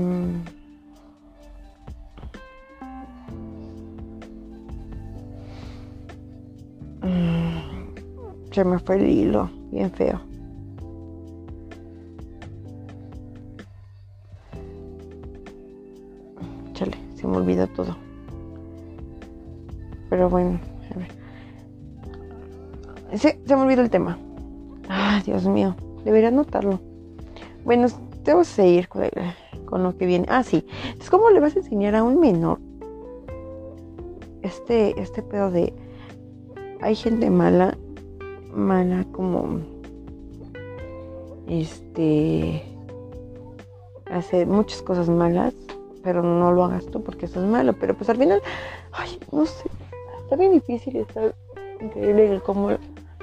[8.60, 10.19] Se me fue el hilo, bien feo.
[16.74, 17.95] Chale, se me olvidó todo.
[20.10, 20.60] Pero bueno,
[23.13, 24.17] a se me olvidó el tema.
[24.89, 26.82] Ay, Dios mío, debería anotarlo.
[27.63, 27.88] Bueno,
[28.26, 30.26] debo seguir con, lo que viene.
[30.28, 30.65] Ah, sí.
[30.84, 32.60] Entonces, ¿cómo le vas a enseñar a un menor
[34.41, 35.74] este, este pedo de
[36.82, 37.78] hay gente mala,
[38.54, 39.60] mala como
[41.48, 42.64] este
[44.12, 45.54] hace muchas cosas malas,
[46.04, 47.74] pero no lo hagas tú porque eso es malo.
[47.80, 48.42] Pero pues al final,
[48.92, 49.70] ay, no sé,
[50.24, 51.34] está bien difícil, está
[51.82, 52.70] increíble cómo,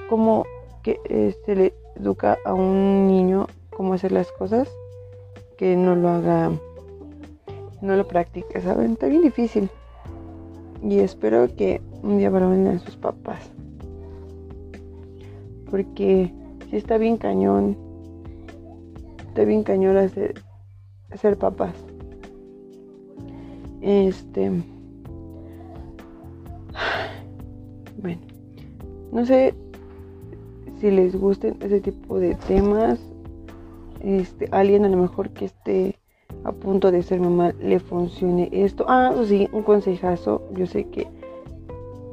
[0.08, 0.44] cómo
[0.82, 4.68] que se este, le educa a un niño cómo hacer las cosas
[5.58, 6.50] que no lo haga,
[7.80, 8.92] no lo practique, ¿saben?
[8.92, 9.70] Está bien difícil.
[10.82, 13.55] Y espero que un día a sus papás.
[15.70, 16.32] Porque
[16.70, 17.76] si está bien cañón,
[19.28, 20.42] está bien cañón hacer,
[21.14, 21.74] ser papás.
[23.80, 24.50] Este.
[27.98, 28.20] Bueno,
[29.10, 29.54] no sé
[30.78, 33.00] si les gusten ese tipo de temas
[34.00, 35.98] este, alguien a lo mejor que esté
[36.44, 38.84] a punto de ser mamá le funcione esto.
[38.88, 40.42] Ah, sí, un consejazo.
[40.54, 41.08] Yo sé que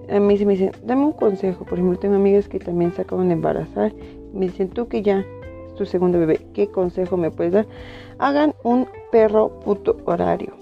[0.09, 1.65] a mí se me dicen, dame un consejo.
[1.65, 3.93] Por ejemplo, tengo amigas que también se acaban de embarazar.
[4.33, 7.67] Me dicen, tú que ya es tu segundo bebé, ¿qué consejo me puedes dar?
[8.19, 10.53] Hagan un perro puto horario.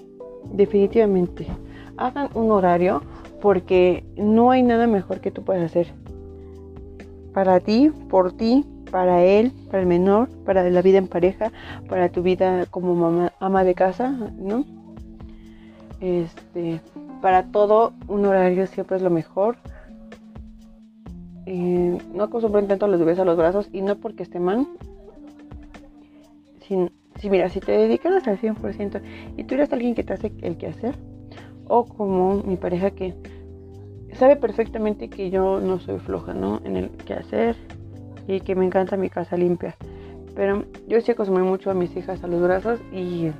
[0.52, 1.46] Definitivamente.
[1.96, 3.02] Hagan un horario
[3.40, 5.92] porque no hay nada mejor que tú puedas hacer.
[7.34, 11.50] Para ti, por ti, para él, para el menor, para la vida en pareja,
[11.88, 14.64] para tu vida como mamá, ama de casa, ¿no?
[16.00, 16.80] Este,
[17.22, 19.56] para todo un horario siempre es lo mejor.
[21.46, 24.66] Eh, no acostumbren tanto a los bebés a los brazos y no porque esté mal.
[27.20, 29.00] Si, mira, si te dedicas al 100%
[29.36, 30.96] y tú eres alguien que te hace el quehacer,
[31.68, 33.14] o como mi pareja que
[34.14, 36.60] sabe perfectamente que yo no soy floja, ¿no?
[36.64, 37.56] En el quehacer,
[38.26, 39.76] y que me encanta mi casa limpia.
[40.34, 43.30] Pero yo sí acostumbré mucho a mis hijas a los brazos y.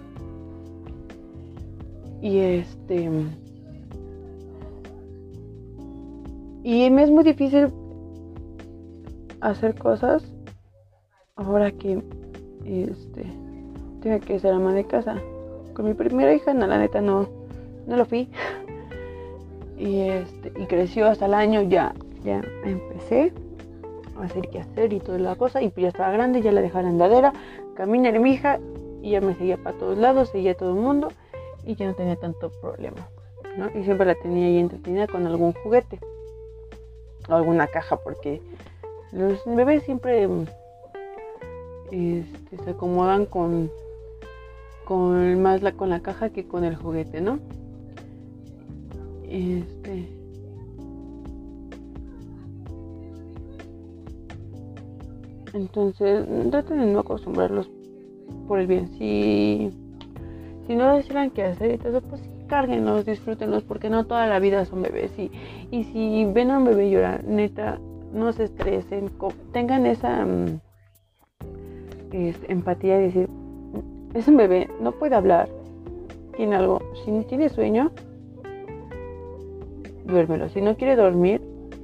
[2.21, 3.11] Y este.
[6.62, 7.72] Y me es muy difícil
[9.40, 10.22] hacer cosas
[11.35, 12.03] ahora que
[12.64, 13.27] este
[14.01, 15.16] tengo que ser ama de casa.
[15.75, 17.29] Con mi primera hija, no, la neta no,
[17.87, 18.29] no lo fui.
[19.79, 23.33] Y este, y creció hasta el año ya, ya empecé
[24.20, 25.62] hacer qué hacer y toda la cosa.
[25.62, 27.33] Y pues ya estaba grande, ya la dejaba en la andadera,
[27.75, 28.61] camina mi hija
[29.03, 31.09] y ya me seguía para todos lados, seguía todo el mundo
[31.64, 33.09] y ya no tenía tanto problema.
[33.57, 33.68] ¿no?
[33.77, 35.98] Y siempre la tenía ahí entretenida con algún juguete
[37.28, 38.40] o alguna caja porque
[39.12, 40.28] los bebés siempre
[41.90, 43.70] este, se acomodan con
[44.85, 47.38] con más la con la caja que con el juguete, ¿no?
[49.24, 50.22] Este
[55.55, 57.70] Entonces, traten de no acostumbrarlos
[58.49, 58.88] por el bien.
[58.99, 59.70] Si,
[60.66, 62.22] si no desean qué hacer y todo, pues
[62.53, 65.11] cárguenlos, disfrútenlos, porque no toda la vida son bebés.
[65.18, 65.30] Y,
[65.70, 67.78] y si ven a un bebé llorar, neta,
[68.12, 69.11] no se estresen,
[69.53, 70.61] tengan esa mm,
[72.48, 73.28] empatía y decir,
[74.12, 75.48] es un bebé, no puede hablar,
[76.36, 77.90] tiene algo, si no tiene sueño,
[80.05, 80.50] duérmelo.
[80.50, 81.40] Si no quiere dormir,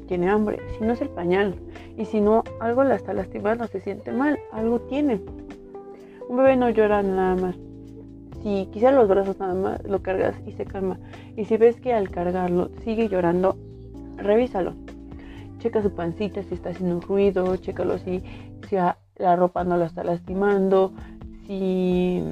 [0.07, 0.59] tiene hambre.
[0.77, 1.55] Si no es el pañal,
[1.97, 5.19] y si no, algo la está lastimando, se siente mal, algo tiene.
[6.29, 7.68] Un bebé no llora nada más.
[8.43, 10.99] Si quisiera los brazos nada más, lo cargas y se calma.
[11.37, 13.57] Y si ves que al cargarlo sigue llorando,
[14.17, 14.75] revísalo.
[15.59, 18.23] checa su pancita si está haciendo ruido, chécalo si,
[18.69, 20.93] si la ropa no la está lastimando,
[21.47, 22.23] si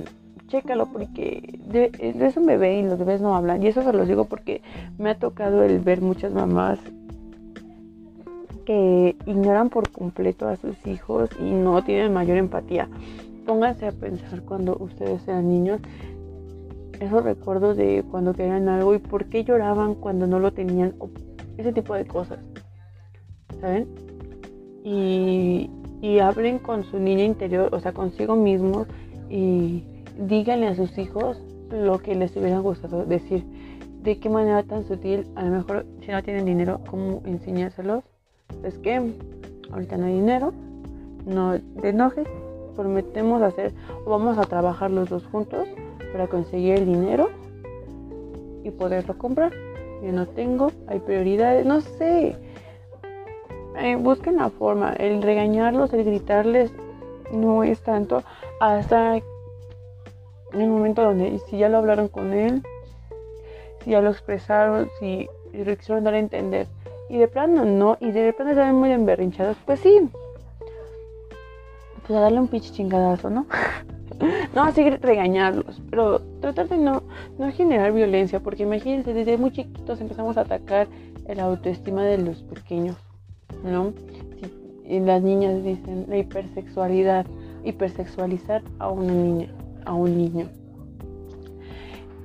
[0.46, 1.58] chécalo porque
[1.98, 3.62] es un bebé y los bebés no hablan.
[3.62, 4.62] Y eso se los digo porque
[4.98, 6.78] me ha tocado el ver muchas mamás
[8.64, 12.88] que ignoran por completo a sus hijos y no tienen mayor empatía.
[13.46, 15.80] Pónganse a pensar cuando ustedes eran niños
[17.00, 20.94] esos recuerdos de cuando querían algo y por qué lloraban cuando no lo tenían,
[21.56, 22.38] ese tipo de cosas,
[23.60, 23.86] ¿saben?
[24.84, 25.70] Y,
[26.00, 28.86] y hablen con su niña interior, o sea, consigo mismos
[29.28, 29.84] y
[30.18, 31.40] díganle a sus hijos
[31.70, 33.44] lo que les hubiera gustado decir.
[34.02, 38.04] De qué manera tan sutil, a lo mejor si no tienen dinero, cómo enseñárselos.
[38.62, 39.14] Es que
[39.72, 40.52] ahorita no hay dinero,
[41.26, 42.28] no te enojes,
[42.76, 43.72] prometemos hacer
[44.04, 45.66] o vamos a trabajar los dos juntos
[46.12, 47.30] para conseguir el dinero
[48.62, 49.52] y poderlo comprar.
[50.02, 52.36] Yo no tengo, hay prioridades, no sé.
[53.78, 54.92] Eh, busquen la forma.
[54.92, 56.72] El regañarlos, el gritarles,
[57.32, 58.22] no es tanto
[58.60, 62.62] hasta el momento donde si ya lo hablaron con él,
[63.82, 66.66] si ya lo expresaron, si lo quisieron dar a entender.
[67.08, 70.10] Y de plano no, y de plano están muy emberrinchados, pues sí.
[72.06, 73.46] Pues a darle un pinche chingadazo, ¿no?
[74.54, 77.02] no así regañarlos, pero tratar de no,
[77.38, 80.88] no generar violencia, porque imagínense, desde muy chiquitos empezamos a atacar
[81.26, 82.96] el autoestima de los pequeños,
[83.64, 83.92] ¿no?
[84.88, 87.26] y las niñas dicen la hipersexualidad,
[87.64, 89.48] hipersexualizar a una niña
[89.84, 90.48] a un niño.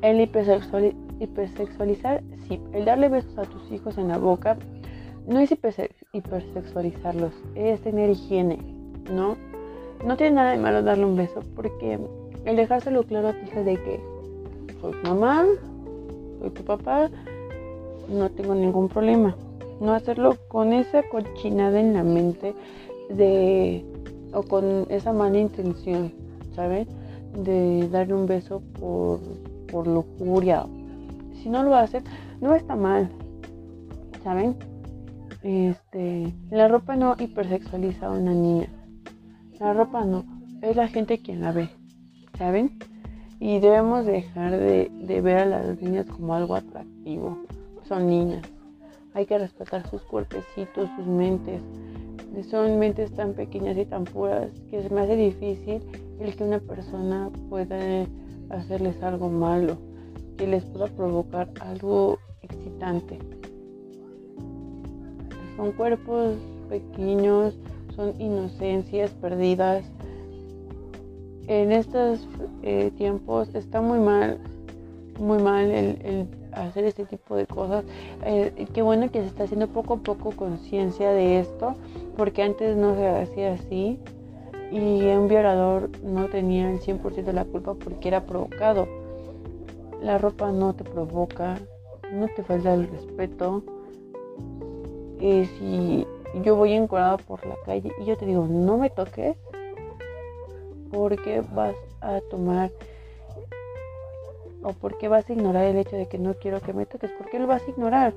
[0.02, 4.58] El hipersexualizar, sí, el darle besos a tus hijos en la boca
[5.28, 5.56] no es
[6.12, 8.58] hipersexualizarlos, es tener higiene,
[9.12, 9.38] ¿no?
[10.06, 12.00] No tiene nada de malo darle un beso porque
[12.46, 14.00] el dejárselo claro a tu hija de que
[14.82, 15.46] soy tu mamá,
[16.40, 17.10] soy tu papá,
[18.10, 19.36] no tengo ningún problema.
[19.80, 22.54] No hacerlo con esa cochinada en la mente
[23.10, 23.86] de
[24.34, 26.12] o con esa mala intención,
[26.56, 26.88] ¿sabes?
[27.34, 29.20] de darle un beso por,
[29.72, 30.66] por lujuria.
[31.42, 32.04] Si no lo hacen,
[32.40, 33.10] no está mal.
[34.24, 34.56] ¿Saben?
[35.44, 38.68] Este, la ropa no hipersexualiza a una niña.
[39.62, 40.26] La ropa no,
[40.64, 41.70] es la gente quien la ve.
[42.36, 42.80] ¿Saben?
[43.40, 47.38] Y debemos dejar de, de ver a las niñas como algo atractivo.
[47.88, 48.42] Son niñas.
[49.14, 51.62] Hay que respetar sus cuerpecitos, sus mentes.
[52.50, 55.84] Son mentes tan pequeñas y tan puras que se me hace difícil
[56.20, 58.08] el que una persona pueda
[58.50, 59.78] hacerles algo malo,
[60.40, 63.20] que les pueda provocar algo excitante.
[65.56, 66.34] Son cuerpos
[66.68, 67.60] pequeños,
[67.96, 69.84] son inocencias perdidas.
[71.48, 72.28] En estos
[72.64, 74.40] eh, tiempos está muy mal,
[75.20, 77.84] muy mal el, hacer este tipo de cosas.
[78.26, 81.76] Eh, qué bueno que se está haciendo poco a poco conciencia de esto,
[82.18, 84.00] porque antes no se hacía así
[84.72, 88.88] y un violador no tenía el 100% de la culpa porque era provocado.
[90.02, 91.60] La ropa no te provoca,
[92.12, 93.64] no te falta el respeto.
[95.20, 96.08] Y si
[96.44, 99.38] yo voy encuadrada por la calle y yo te digo, no me toques,
[100.92, 102.72] porque vas a tomar
[104.64, 107.30] o porque vas a ignorar el hecho de que no quiero que me toques, ¿por
[107.30, 108.14] qué lo vas a ignorar?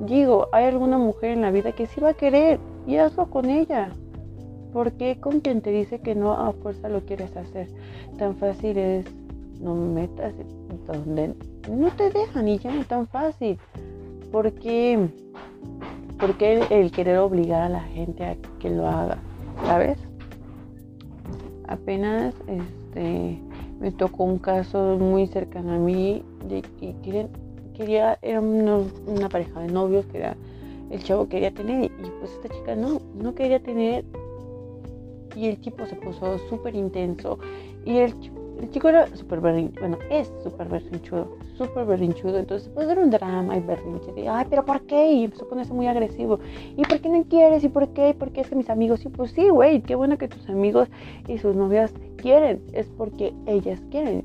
[0.00, 3.48] Digo, hay alguna mujer en la vida que sí va a querer y hazlo con
[3.48, 3.90] ella.
[4.72, 7.68] ¿Por qué con quien te dice que no a fuerza lo quieres hacer?
[8.18, 9.06] Tan fácil es,
[9.60, 10.34] no me metas
[10.86, 11.34] donde
[11.70, 13.58] no te dejan y ya tan fácil.
[16.18, 19.18] ¿Por qué, el, querer obligar a la gente a que lo haga?
[19.66, 19.98] ¿Sabes?
[21.68, 23.38] Apenas este,
[23.80, 27.28] me tocó un caso muy cercano a mí de que quieren,
[27.74, 30.36] quería, era una pareja de novios que era,
[30.90, 34.04] el chavo quería tener y pues esta chica no, no quería tener
[35.34, 37.38] y el tipo se puso súper intenso
[37.84, 38.14] y el,
[38.60, 43.10] el, chico era súper berrinchudo, bueno, es súper berrinchudo, súper berrinchudo, entonces pues era un
[43.10, 45.12] drama y berrinche ay, pero ¿por qué?
[45.12, 46.38] Y empezó a ponerse muy agresivo,
[46.76, 47.64] ¿y por qué no quieres?
[47.64, 48.10] ¿Y por qué?
[48.10, 49.04] ¿Y por qué es que mis amigos?
[49.04, 50.88] Y pues sí, güey, qué bueno que tus amigos
[51.28, 54.24] y sus novias quieren, es porque ellas quieren.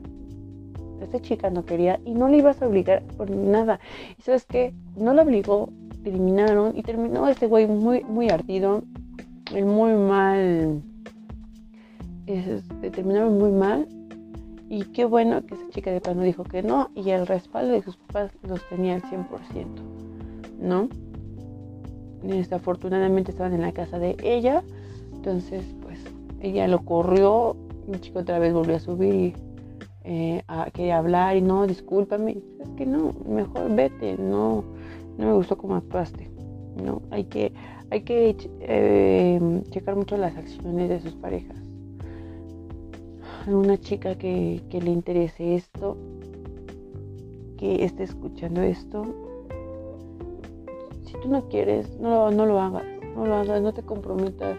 [1.01, 3.79] Esta chica no quería y no le ibas a obligar por nada.
[4.19, 5.69] Y sabes que no lo obligó,
[6.03, 8.83] terminaron y terminó este güey muy, muy ardido,
[9.51, 10.81] muy mal
[12.91, 13.87] terminaron muy mal.
[14.71, 16.91] Y qué bueno que esa chica de plano dijo que no.
[16.95, 19.27] Y el respaldo de sus papás los tenía al 100%.
[20.61, 20.87] ¿No?
[22.23, 24.63] Desafortunadamente estaban en la casa de ella.
[25.13, 25.99] Entonces, pues,
[26.39, 27.57] ella lo corrió.
[27.91, 29.33] El chico otra vez volvió a subir y
[30.05, 31.35] eh, a, quería hablar.
[31.35, 32.37] Y no, discúlpame.
[32.61, 34.15] Es que no, mejor vete.
[34.17, 34.63] No,
[35.17, 36.31] no me gustó cómo actuaste.
[36.81, 37.01] ¿no?
[37.11, 37.51] Hay que
[37.89, 41.57] hay que eh, checar mucho las acciones de sus parejas.
[43.47, 45.97] Alguna chica que, le interese esto,
[47.57, 49.03] que esté escuchando esto,
[51.05, 52.85] si tú no quieres, no, lo hagas,
[53.15, 54.57] no lo hagas, no te comprometas.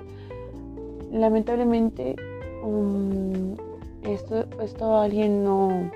[1.13, 2.17] Lamentablemente,
[2.65, 3.55] um,
[4.03, 5.91] esto, esto a alguien no,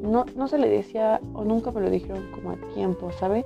[0.00, 3.44] no, no se le decía o nunca me lo dijeron como a tiempo, ¿sabe?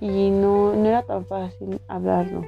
[0.00, 2.42] Y no, no era tan fácil hablarlo.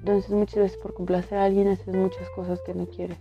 [0.00, 3.18] Entonces muchas veces por complacer a alguien haces muchas cosas que no quieres.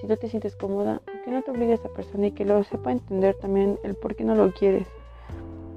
[0.00, 2.64] Si no te sientes cómoda, que no te obligue a esa persona y que lo
[2.64, 4.86] sepa entender también el por qué no lo quieres.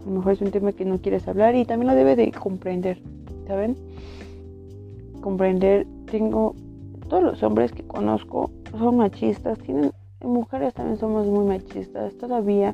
[0.01, 2.31] A lo mejor es un tema que no quieres hablar y también lo debe de
[2.31, 3.01] comprender,
[3.47, 3.75] ¿saben?
[5.19, 6.55] Comprender, tengo,
[7.09, 12.13] todos los hombres que conozco son machistas, tienen mujeres también somos muy machistas.
[12.17, 12.73] Todavía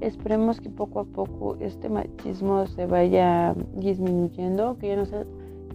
[0.00, 5.24] esperemos que poco a poco este machismo se vaya disminuyendo, que ya no sea,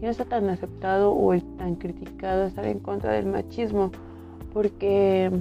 [0.02, 3.92] no sea tan aceptado o tan criticado estar en contra del machismo,
[4.54, 5.32] porque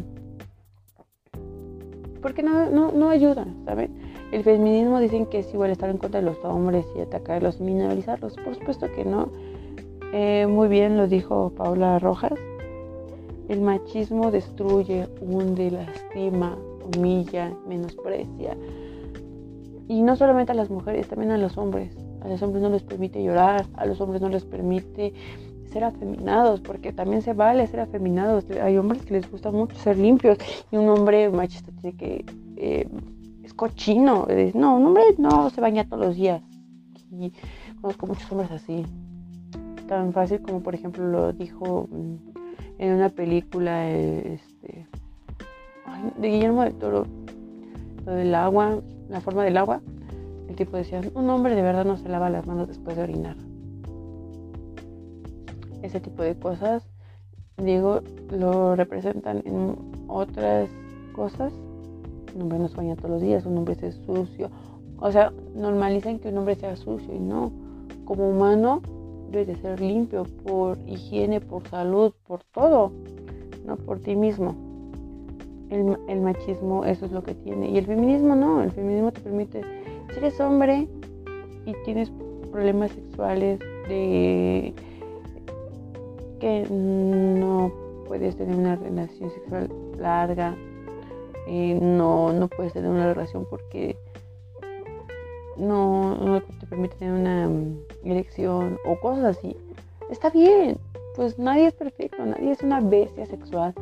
[2.23, 3.91] porque no, no, no ayuda, ¿saben?
[4.33, 8.37] El feminismo dicen que es igual estar en contra de los hombres y atacarlos y.
[8.37, 9.29] Por supuesto que no.
[10.13, 12.39] Eh, muy bien lo dijo Paula Rojas.
[13.49, 16.57] El machismo destruye, hunde, lastima,
[16.95, 18.57] humilla, menosprecia.
[19.89, 21.97] Y no solamente a las mujeres, también a los hombres.
[22.21, 25.13] A los hombres no les permite llorar, a los hombres no les permite
[25.71, 28.45] ser afeminados, porque también se vale ser afeminados.
[28.63, 30.39] Hay hombres que les gusta mucho ser limpios
[30.71, 32.25] y un hombre machista tiene que...
[32.57, 32.89] Eh,
[33.43, 34.27] es cochino.
[34.55, 36.43] No, un hombre no se baña todos los días.
[37.11, 37.33] Y
[37.81, 38.85] conozco muchos hombres así.
[39.89, 42.15] Tan fácil como por ejemplo lo dijo mm,
[42.79, 44.87] en una película este,
[46.19, 47.07] de Guillermo del Toro,
[48.07, 49.81] lo del agua, la forma del agua,
[50.49, 53.37] el tipo decía, un hombre de verdad no se lava las manos después de orinar.
[55.83, 56.83] Ese tipo de cosas,
[57.57, 58.01] digo,
[58.31, 59.77] lo representan en
[60.09, 60.69] otras
[61.13, 61.53] cosas.
[62.35, 64.51] Un hombre no se baña todos los días, un hombre es sucio.
[64.99, 67.51] O sea, normalizan que un hombre sea sucio y no.
[68.05, 68.83] Como humano,
[69.31, 72.93] debes de ser limpio por higiene, por salud, por todo,
[73.65, 74.55] no por ti mismo.
[75.71, 77.71] El, machismo eso es lo que tiene.
[77.71, 79.63] Y el feminismo no, el feminismo te permite,
[80.13, 80.89] si eres hombre
[81.65, 82.11] y tienes
[82.51, 84.75] problemas sexuales de
[86.41, 87.73] que no
[88.09, 90.57] puedes tener una relación sexual larga,
[91.47, 93.97] eh, no, no puedes tener una relación porque
[95.57, 97.49] no, te permite tener una
[98.05, 99.57] elección o cosas así.
[100.11, 100.79] Está bien,
[101.15, 103.75] pues nadie es perfecto, nadie es una bestia sexual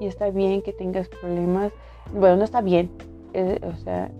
[0.00, 1.72] y está bien que tengas problemas.
[2.12, 2.90] Bueno, no está bien,
[3.62, 4.10] o sea,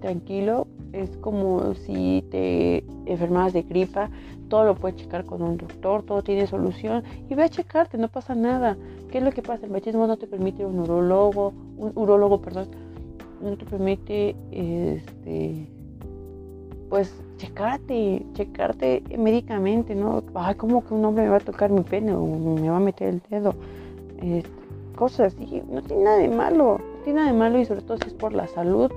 [0.00, 4.10] tranquilo, es como si te enfermas de gripa,
[4.48, 8.08] todo lo puedes checar con un doctor, todo tiene solución y ve a checarte, no
[8.08, 8.76] pasa nada.
[9.10, 9.64] ¿Qué es lo que pasa?
[9.64, 12.68] El machismo no te permite un urologo, un urólogo, perdón,
[13.42, 15.66] no te permite este
[16.90, 20.22] pues checarte, checarte médicamente, ¿no?
[20.34, 22.80] Ay, como que un hombre me va a tocar mi pene o me va a
[22.80, 23.54] meter el dedo.
[24.94, 27.96] Cosas así, no tiene nada de malo, no tiene nada de malo y sobre todo
[27.96, 28.92] si es por la salud,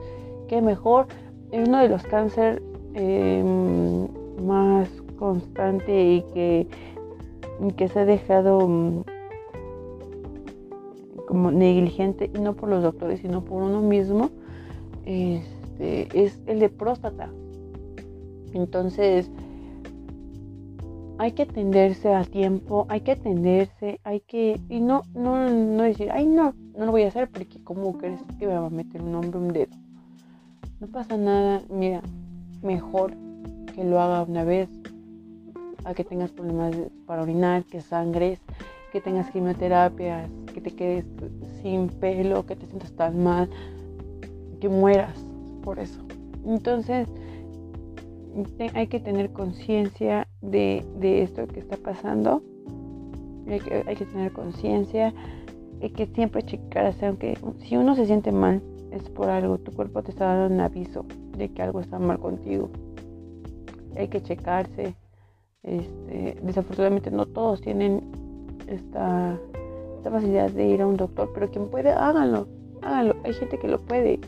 [0.50, 1.08] que mejor.
[1.56, 2.62] Es uno de los cánceres
[2.95, 4.10] em,
[4.45, 6.68] más constante y que,
[7.78, 9.03] que se ha dejado mm,
[11.30, 14.32] como negligente, y no por los doctores, sino por uno mismo,
[15.06, 17.30] este, es el de próstata.
[18.51, 19.32] Entonces,
[21.20, 26.10] hay que atenderse a tiempo, hay que atenderse, hay que, y no, no, no decir,
[26.12, 29.01] ay no, no lo voy a hacer porque cómo crees que me va a meter
[29.01, 29.85] un hombre un dedo.
[30.80, 32.01] No pasa nada, mira,
[32.61, 33.13] mejor
[33.73, 34.69] que lo haga una vez,
[35.86, 38.39] a que tengas problemas para orinar, que sangres,
[38.91, 41.05] que tengas quimioterapia, que te quedes
[41.61, 43.49] sin pelo, que te sientas tan mal,
[44.59, 45.17] que mueras
[45.63, 46.01] por eso.
[46.45, 47.07] Entonces,
[48.73, 52.43] hay que tener conciencia de, esto que está pasando.
[53.47, 55.13] Hay que, tener conciencia.
[55.82, 58.61] Hay que siempre checarse, aunque si uno se siente mal,
[58.98, 59.58] es por algo.
[59.58, 61.06] Tu cuerpo te está dando un aviso
[61.38, 62.70] de que algo está mal contigo.
[63.96, 64.96] Hay que checarse.
[65.64, 68.04] Este, desafortunadamente no todos tienen
[68.68, 69.39] esta,
[69.98, 72.48] esta facilidad de ir a un doctor, pero quien puede, háganlo,
[72.82, 73.16] háganlo.
[73.24, 74.20] Hay gente que lo puede,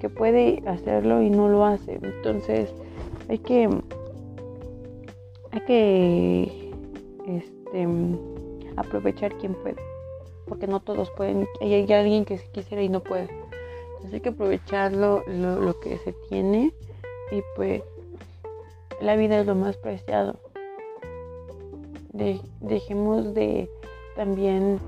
[0.00, 1.98] que puede hacerlo y no lo hace.
[2.02, 2.72] Entonces,
[3.28, 3.68] hay que
[5.50, 6.72] hay que
[7.26, 7.88] este,
[8.76, 9.76] aprovechar quien puede
[10.46, 13.28] porque no todos pueden hay, alguien que quisiera y no puede
[13.98, 16.72] entonces hay que aprovecharlo lo, que se tiene
[17.30, 17.82] y pues
[19.00, 20.38] la vida es lo más preciado
[22.60, 23.68] dejemos de
[24.16, 24.78] también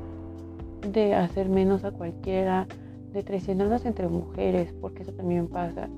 [0.92, 2.66] de hacer menos a cualquiera,
[3.12, 5.88] de traicionarnos entre mujeres, porque eso también pasa.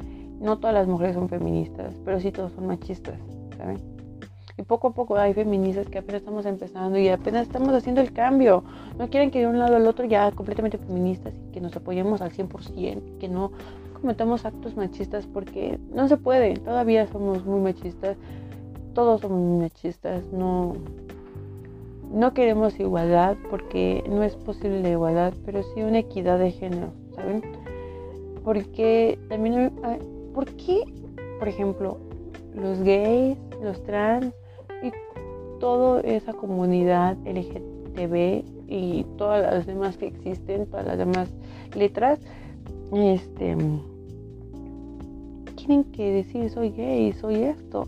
[0.40, 3.18] No todas las mujeres son feministas, pero sí todos son machistas,
[3.56, 3.78] ¿saben?
[4.58, 8.12] Y poco a poco hay feministas que apenas estamos empezando y apenas estamos haciendo el
[8.12, 8.64] cambio.
[8.98, 12.20] No quieren que de un lado al otro ya completamente feministas y que nos apoyemos
[12.20, 13.52] al 100%, que no
[14.00, 16.54] cometamos actos machistas porque no se puede.
[16.54, 18.16] Todavía somos muy machistas.
[18.94, 20.24] Todos somos muy machistas.
[20.32, 20.74] No,
[22.12, 26.88] no queremos igualdad porque no es posible la igualdad, pero sí una equidad de género,
[27.14, 27.42] ¿saben?
[28.44, 29.72] Porque también,
[30.34, 30.82] ¿por qué,
[31.38, 31.98] por ejemplo,
[32.54, 34.34] los gays, los trans
[34.82, 34.90] y
[35.58, 41.28] toda esa comunidad LGTB y todas las demás que existen, todas las demás
[41.74, 42.18] letras,
[42.90, 43.54] este,
[45.56, 47.86] tienen que decir soy gay, soy esto.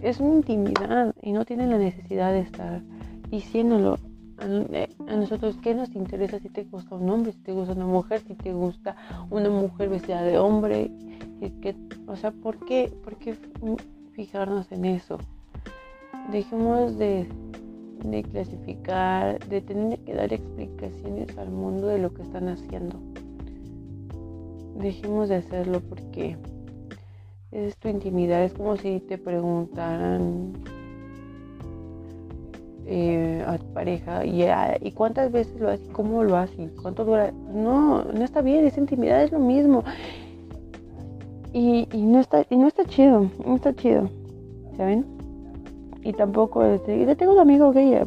[0.00, 2.80] Es una intimidad y no tienen la necesidad de estar
[3.30, 3.98] diciéndolo
[4.38, 8.22] a, nosotros qué nos interesa si te gusta un hombre, si te gusta una mujer,
[8.26, 8.96] si te gusta
[9.28, 10.90] una mujer vestida de hombre,
[12.06, 13.36] o sea, ¿por qué, ¿por qué
[14.12, 15.18] fijarnos en eso?
[16.32, 17.28] Dejemos de,
[18.04, 22.98] de clasificar, de tener que dar explicaciones al mundo de lo que están haciendo.
[24.78, 26.36] Dejemos de hacerlo porque
[27.50, 30.52] es tu intimidad, es como si te preguntaran
[32.88, 37.04] eh, a tu pareja y, ah, y cuántas veces lo haces, cómo lo haces, cuánto
[37.04, 37.32] dura.
[37.52, 39.82] No, no está bien, esa intimidad es lo mismo.
[41.52, 44.10] Y, no está y no está chido, no está chido,
[44.76, 45.15] ¿saben?
[46.06, 48.00] Y tampoco, este, yo tengo un amigo gay,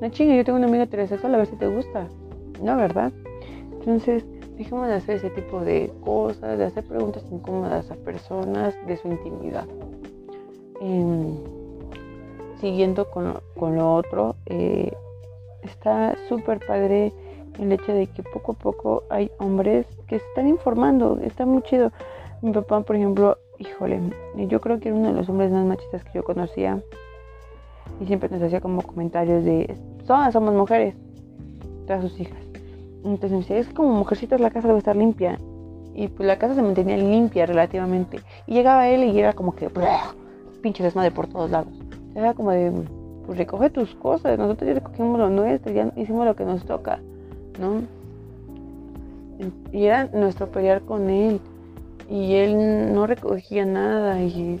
[0.00, 2.06] no chinga, yo tengo una amiga heterosexual, a ver si te gusta,
[2.62, 3.12] ¿no, verdad?
[3.72, 4.24] Entonces,
[4.58, 9.08] dejemos de hacer ese tipo de cosas, de hacer preguntas incómodas a personas de su
[9.08, 9.66] intimidad
[12.62, 14.92] siguiendo con, con lo otro, eh,
[15.62, 17.12] está súper padre
[17.58, 21.62] el hecho de que poco a poco hay hombres que se están informando, está muy
[21.62, 21.90] chido.
[22.40, 24.00] Mi papá, por ejemplo, híjole,
[24.36, 26.80] yo creo que era uno de los hombres más machistas que yo conocía
[28.02, 29.76] y siempre nos hacía como comentarios de,
[30.06, 30.94] todas somos mujeres,
[31.86, 32.38] todas sus hijas.
[33.04, 35.38] Entonces me decía, es como mujercitas la casa debe estar limpia.
[35.94, 38.20] Y pues la casa se mantenía limpia relativamente.
[38.46, 39.70] Y llegaba él y era como que,
[40.62, 41.72] pinche desmadre por todos lados.
[42.14, 42.72] Era como de,
[43.26, 46.98] pues recoge tus cosas, nosotros ya recogimos lo nuestro, ya hicimos lo que nos toca,
[47.60, 47.82] ¿no?
[49.72, 51.40] Y era nuestro pelear con él.
[52.10, 54.60] Y él no recogía nada y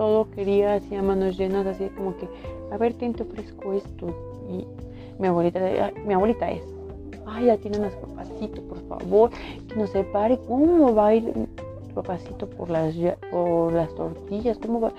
[0.00, 2.26] todo quería, hacía manos llenas, así como que,
[2.72, 4.06] a ver, te ofrezco esto.
[4.48, 4.66] Y
[5.18, 5.60] mi abuelita,
[6.06, 6.62] mi abuelita es,
[7.26, 9.28] ay, ya tiene unas papacito, por favor,
[9.68, 11.34] que no se pare, ¿cómo va a ir
[11.94, 12.94] papacito por las,
[13.30, 14.56] por las tortillas?
[14.56, 14.94] ¿Cómo va?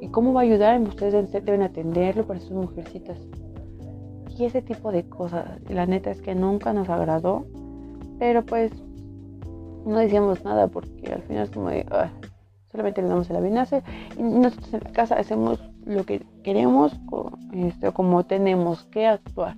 [0.00, 0.80] ¿Y cómo va a ayudar?
[0.80, 3.18] Ustedes deben atenderlo para sus mujercitas.
[4.34, 5.60] Y ese tipo de cosas.
[5.68, 7.44] La neta es que nunca nos agradó.
[8.18, 8.72] Pero pues
[9.84, 11.84] no decíamos nada porque al final es como de,
[12.70, 13.82] solamente le damos el avinace
[14.16, 16.92] y nosotros en la casa hacemos lo que queremos
[17.52, 19.56] este, como tenemos que actuar,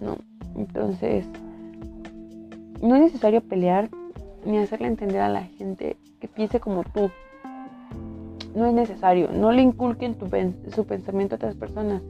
[0.00, 0.16] ¿no?
[0.56, 1.26] Entonces,
[2.82, 3.88] no es necesario pelear
[4.44, 7.10] ni hacerle entender a la gente que piense como tú,
[8.54, 10.16] no es necesario, no le inculquen
[10.74, 12.02] su pensamiento a otras personas,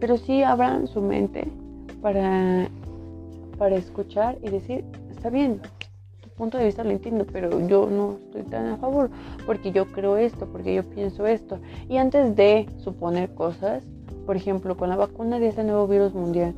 [0.00, 1.46] pero sí abran su mente
[2.02, 2.68] para,
[3.58, 5.83] para escuchar y decir, está bien, tu
[6.36, 9.10] punto de vista lo entiendo, pero yo no estoy tan a favor
[9.46, 11.58] porque yo creo esto, porque yo pienso esto.
[11.88, 13.84] Y antes de suponer cosas,
[14.26, 16.54] por ejemplo, con la vacuna de este nuevo virus mundial,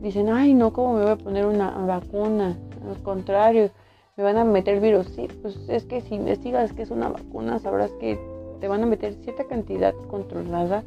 [0.00, 2.56] dicen, ay, no, ¿cómo me voy a poner una vacuna?
[2.88, 3.70] Al contrario,
[4.16, 5.06] me van a meter virus.
[5.08, 8.18] Sí, pues es que si investigas que es una vacuna, sabrás que
[8.60, 10.84] te van a meter cierta cantidad controlada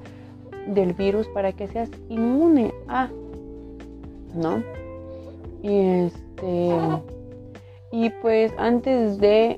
[0.67, 3.09] del virus para que seas inmune a,
[4.33, 4.63] ¿no?
[5.61, 6.71] Y este,
[7.95, 9.57] y pues antes de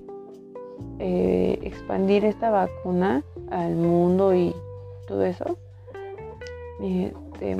[0.99, 4.55] eh, expandir esta vacuna al mundo y
[5.07, 5.57] todo eso,
[6.79, 7.57] este,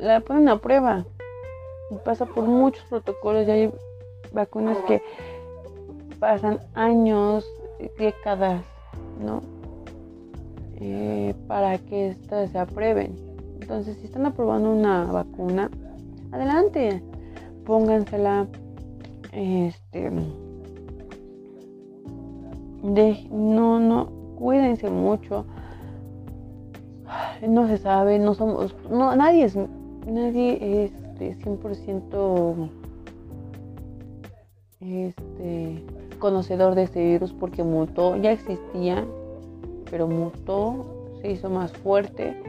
[0.00, 1.06] la ponen a prueba.
[2.04, 3.72] Pasa por muchos protocolos, ya hay
[4.34, 5.00] vacunas que
[6.20, 7.46] pasan años,
[7.98, 8.62] décadas
[9.18, 9.40] ¿no?
[10.76, 13.16] Eh, para que estas se aprueben.
[13.62, 15.70] Entonces, si están aprobando una vacuna,
[16.32, 17.02] adelante,
[17.64, 18.46] póngansela.
[19.34, 20.10] Este,
[23.30, 24.06] no, no,
[24.36, 25.44] cuídense mucho.
[27.46, 29.56] No se sabe, no somos, no, nadie es,
[30.06, 32.68] nadie es de 100%
[34.80, 35.82] este,
[36.18, 39.04] conocedor de este virus porque mutó, ya existía,
[39.90, 40.86] pero mutó,
[41.20, 42.40] se hizo más fuerte.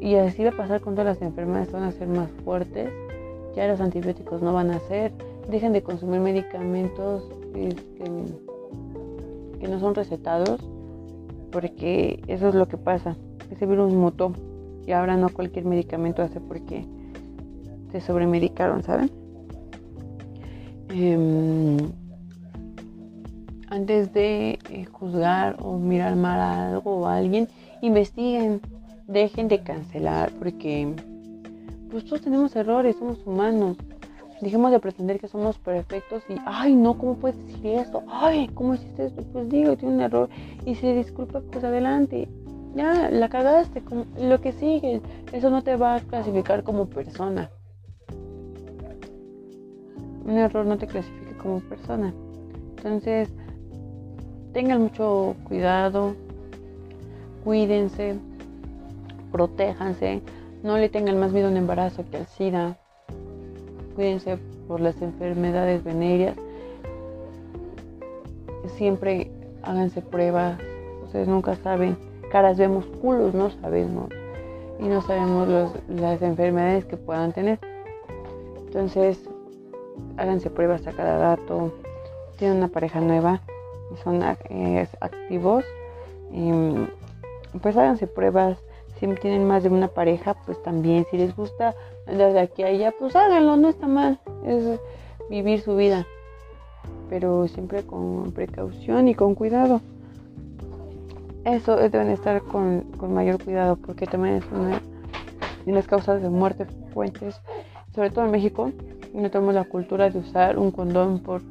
[0.00, 2.90] Y así va a pasar con todas las enfermedades, van a ser más fuertes,
[3.54, 5.12] ya los antibióticos no van a ser,
[5.50, 10.60] dejen de consumir medicamentos que no son recetados,
[11.50, 13.16] porque eso es lo que pasa,
[13.50, 14.32] ese virus mutó
[14.86, 16.86] y ahora no cualquier medicamento hace porque
[17.92, 19.10] se sobremedicaron, ¿saben?
[20.88, 21.76] Em,
[23.68, 27.48] antes de eh, juzgar o mirar mal a algo o a alguien,
[27.82, 28.60] investiguen,
[29.06, 30.94] dejen de cancelar porque
[31.90, 33.76] pues todos tenemos errores, somos humanos.
[34.40, 38.02] Dejemos de pretender que somos perfectos y, ay, no, ¿cómo puedes decir eso?
[38.08, 39.22] Ay, ¿cómo hiciste esto?
[39.32, 40.30] Pues digo, tiene un error
[40.64, 42.28] y se disculpa, pues adelante.
[42.74, 43.82] Ya, la cagaste,
[44.18, 47.50] lo que sigue, eso no te va a clasificar como persona.
[50.24, 52.14] Un error no te clasifica como persona.
[52.76, 53.28] Entonces,
[54.52, 56.14] tengan mucho cuidado,
[57.44, 58.16] cuídense,
[59.32, 60.22] protéjanse,
[60.62, 62.78] no le tengan más miedo a un embarazo que al SIDA,
[64.00, 66.34] cuídense por las enfermedades venéreas,
[68.78, 69.30] siempre
[69.62, 70.58] háganse pruebas,
[71.04, 71.98] ustedes nunca saben,
[72.32, 74.08] caras vemos, culos no sabemos
[74.78, 77.58] y no sabemos las enfermedades que puedan tener.
[78.68, 79.20] Entonces,
[80.16, 81.70] háganse pruebas a cada rato,
[82.38, 83.42] tienen una pareja nueva,
[84.02, 85.62] son eh, activos,
[87.60, 88.56] pues háganse pruebas.
[88.98, 91.06] Si tienen más de una pareja, pues también.
[91.10, 91.74] Si les gusta
[92.10, 94.18] andar de aquí a allá, pues háganlo, no está mal.
[94.44, 94.80] Es
[95.28, 96.06] vivir su vida.
[97.08, 99.80] Pero siempre con precaución y con cuidado.
[101.44, 104.80] Eso deben estar con, mayor cuidado porque también es una
[105.64, 107.40] de las causas de muerte fuentes,
[107.94, 108.70] sobre todo en México.
[109.14, 111.42] No tenemos la cultura de usar un condón por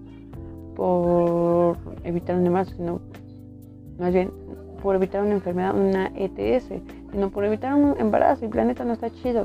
[0.80, 3.02] por evitar un embarazo, sino
[4.00, 4.32] más bien
[4.82, 6.70] por evitar una enfermedad, una ETS,
[7.12, 8.46] sino por evitar un embarazo.
[8.46, 9.44] El planeta no está chido.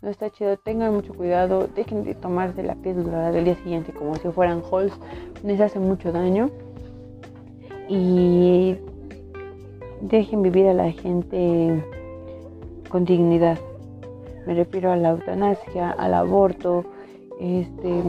[0.00, 4.14] No está chido, tengan mucho cuidado, dejen de tomarse la píldora del día siguiente como
[4.14, 4.92] si fueran halls,
[5.42, 6.50] les hace mucho daño.
[7.88, 8.76] Y
[10.00, 11.84] dejen vivir a la gente
[12.88, 13.58] con dignidad.
[14.46, 16.84] Me refiero a la eutanasia, al aborto,
[17.40, 18.00] este,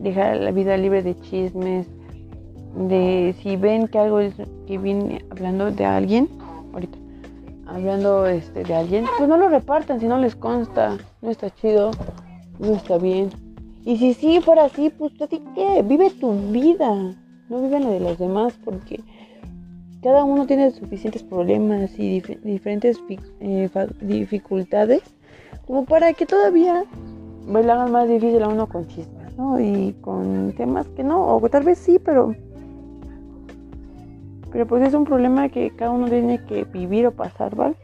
[0.00, 1.86] dejar la vida libre de chismes,
[2.76, 4.34] de si ven que algo es,
[4.66, 6.28] que viene hablando de alguien,
[6.74, 6.98] ahorita,
[7.66, 11.90] hablando este, de alguien, pues no lo repartan si no les consta, no está chido,
[12.58, 13.30] no está bien.
[13.84, 16.94] Y si sí fuera así, pues así que vive tu vida,
[17.48, 19.00] no vive la de los demás porque
[20.02, 23.02] cada uno tiene suficientes problemas y diferentes
[23.40, 23.70] eh,
[24.02, 25.02] dificultades
[25.66, 26.84] como para que todavía
[27.50, 29.24] pues, le hagan más difícil a uno con chismes.
[29.60, 32.34] Y con temas que no, o tal vez sí, pero
[34.52, 37.74] pero pues es un problema que cada uno tiene que vivir o pasar, ¿vale?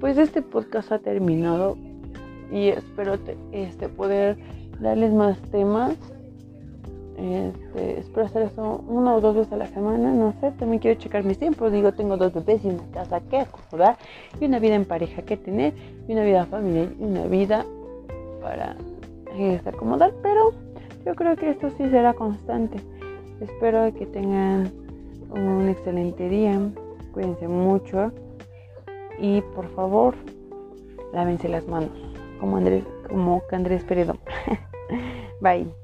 [0.00, 1.76] Pues este podcast ha terminado
[2.50, 3.14] y espero
[3.52, 4.36] este, poder
[4.80, 5.96] darles más temas.
[7.16, 10.98] Este, espero hacer eso una o dos veces a la semana, no sé, también quiero
[10.98, 13.98] checar mis tiempos, digo, tengo dos bebés y una casa que acomodar,
[14.40, 15.74] y una vida en pareja que tener,
[16.08, 17.66] y una vida familiar, y una vida
[18.40, 18.74] para
[19.36, 20.52] este, acomodar, pero
[21.04, 22.78] yo creo que esto sí será constante.
[23.42, 24.72] Espero que tengan
[25.30, 26.58] un excelente día,
[27.12, 28.12] cuídense mucho
[29.18, 30.14] y por favor
[31.12, 32.09] lávense las manos
[32.40, 34.16] como Andrés, como Andrés Peredo.
[35.40, 35.79] Bye.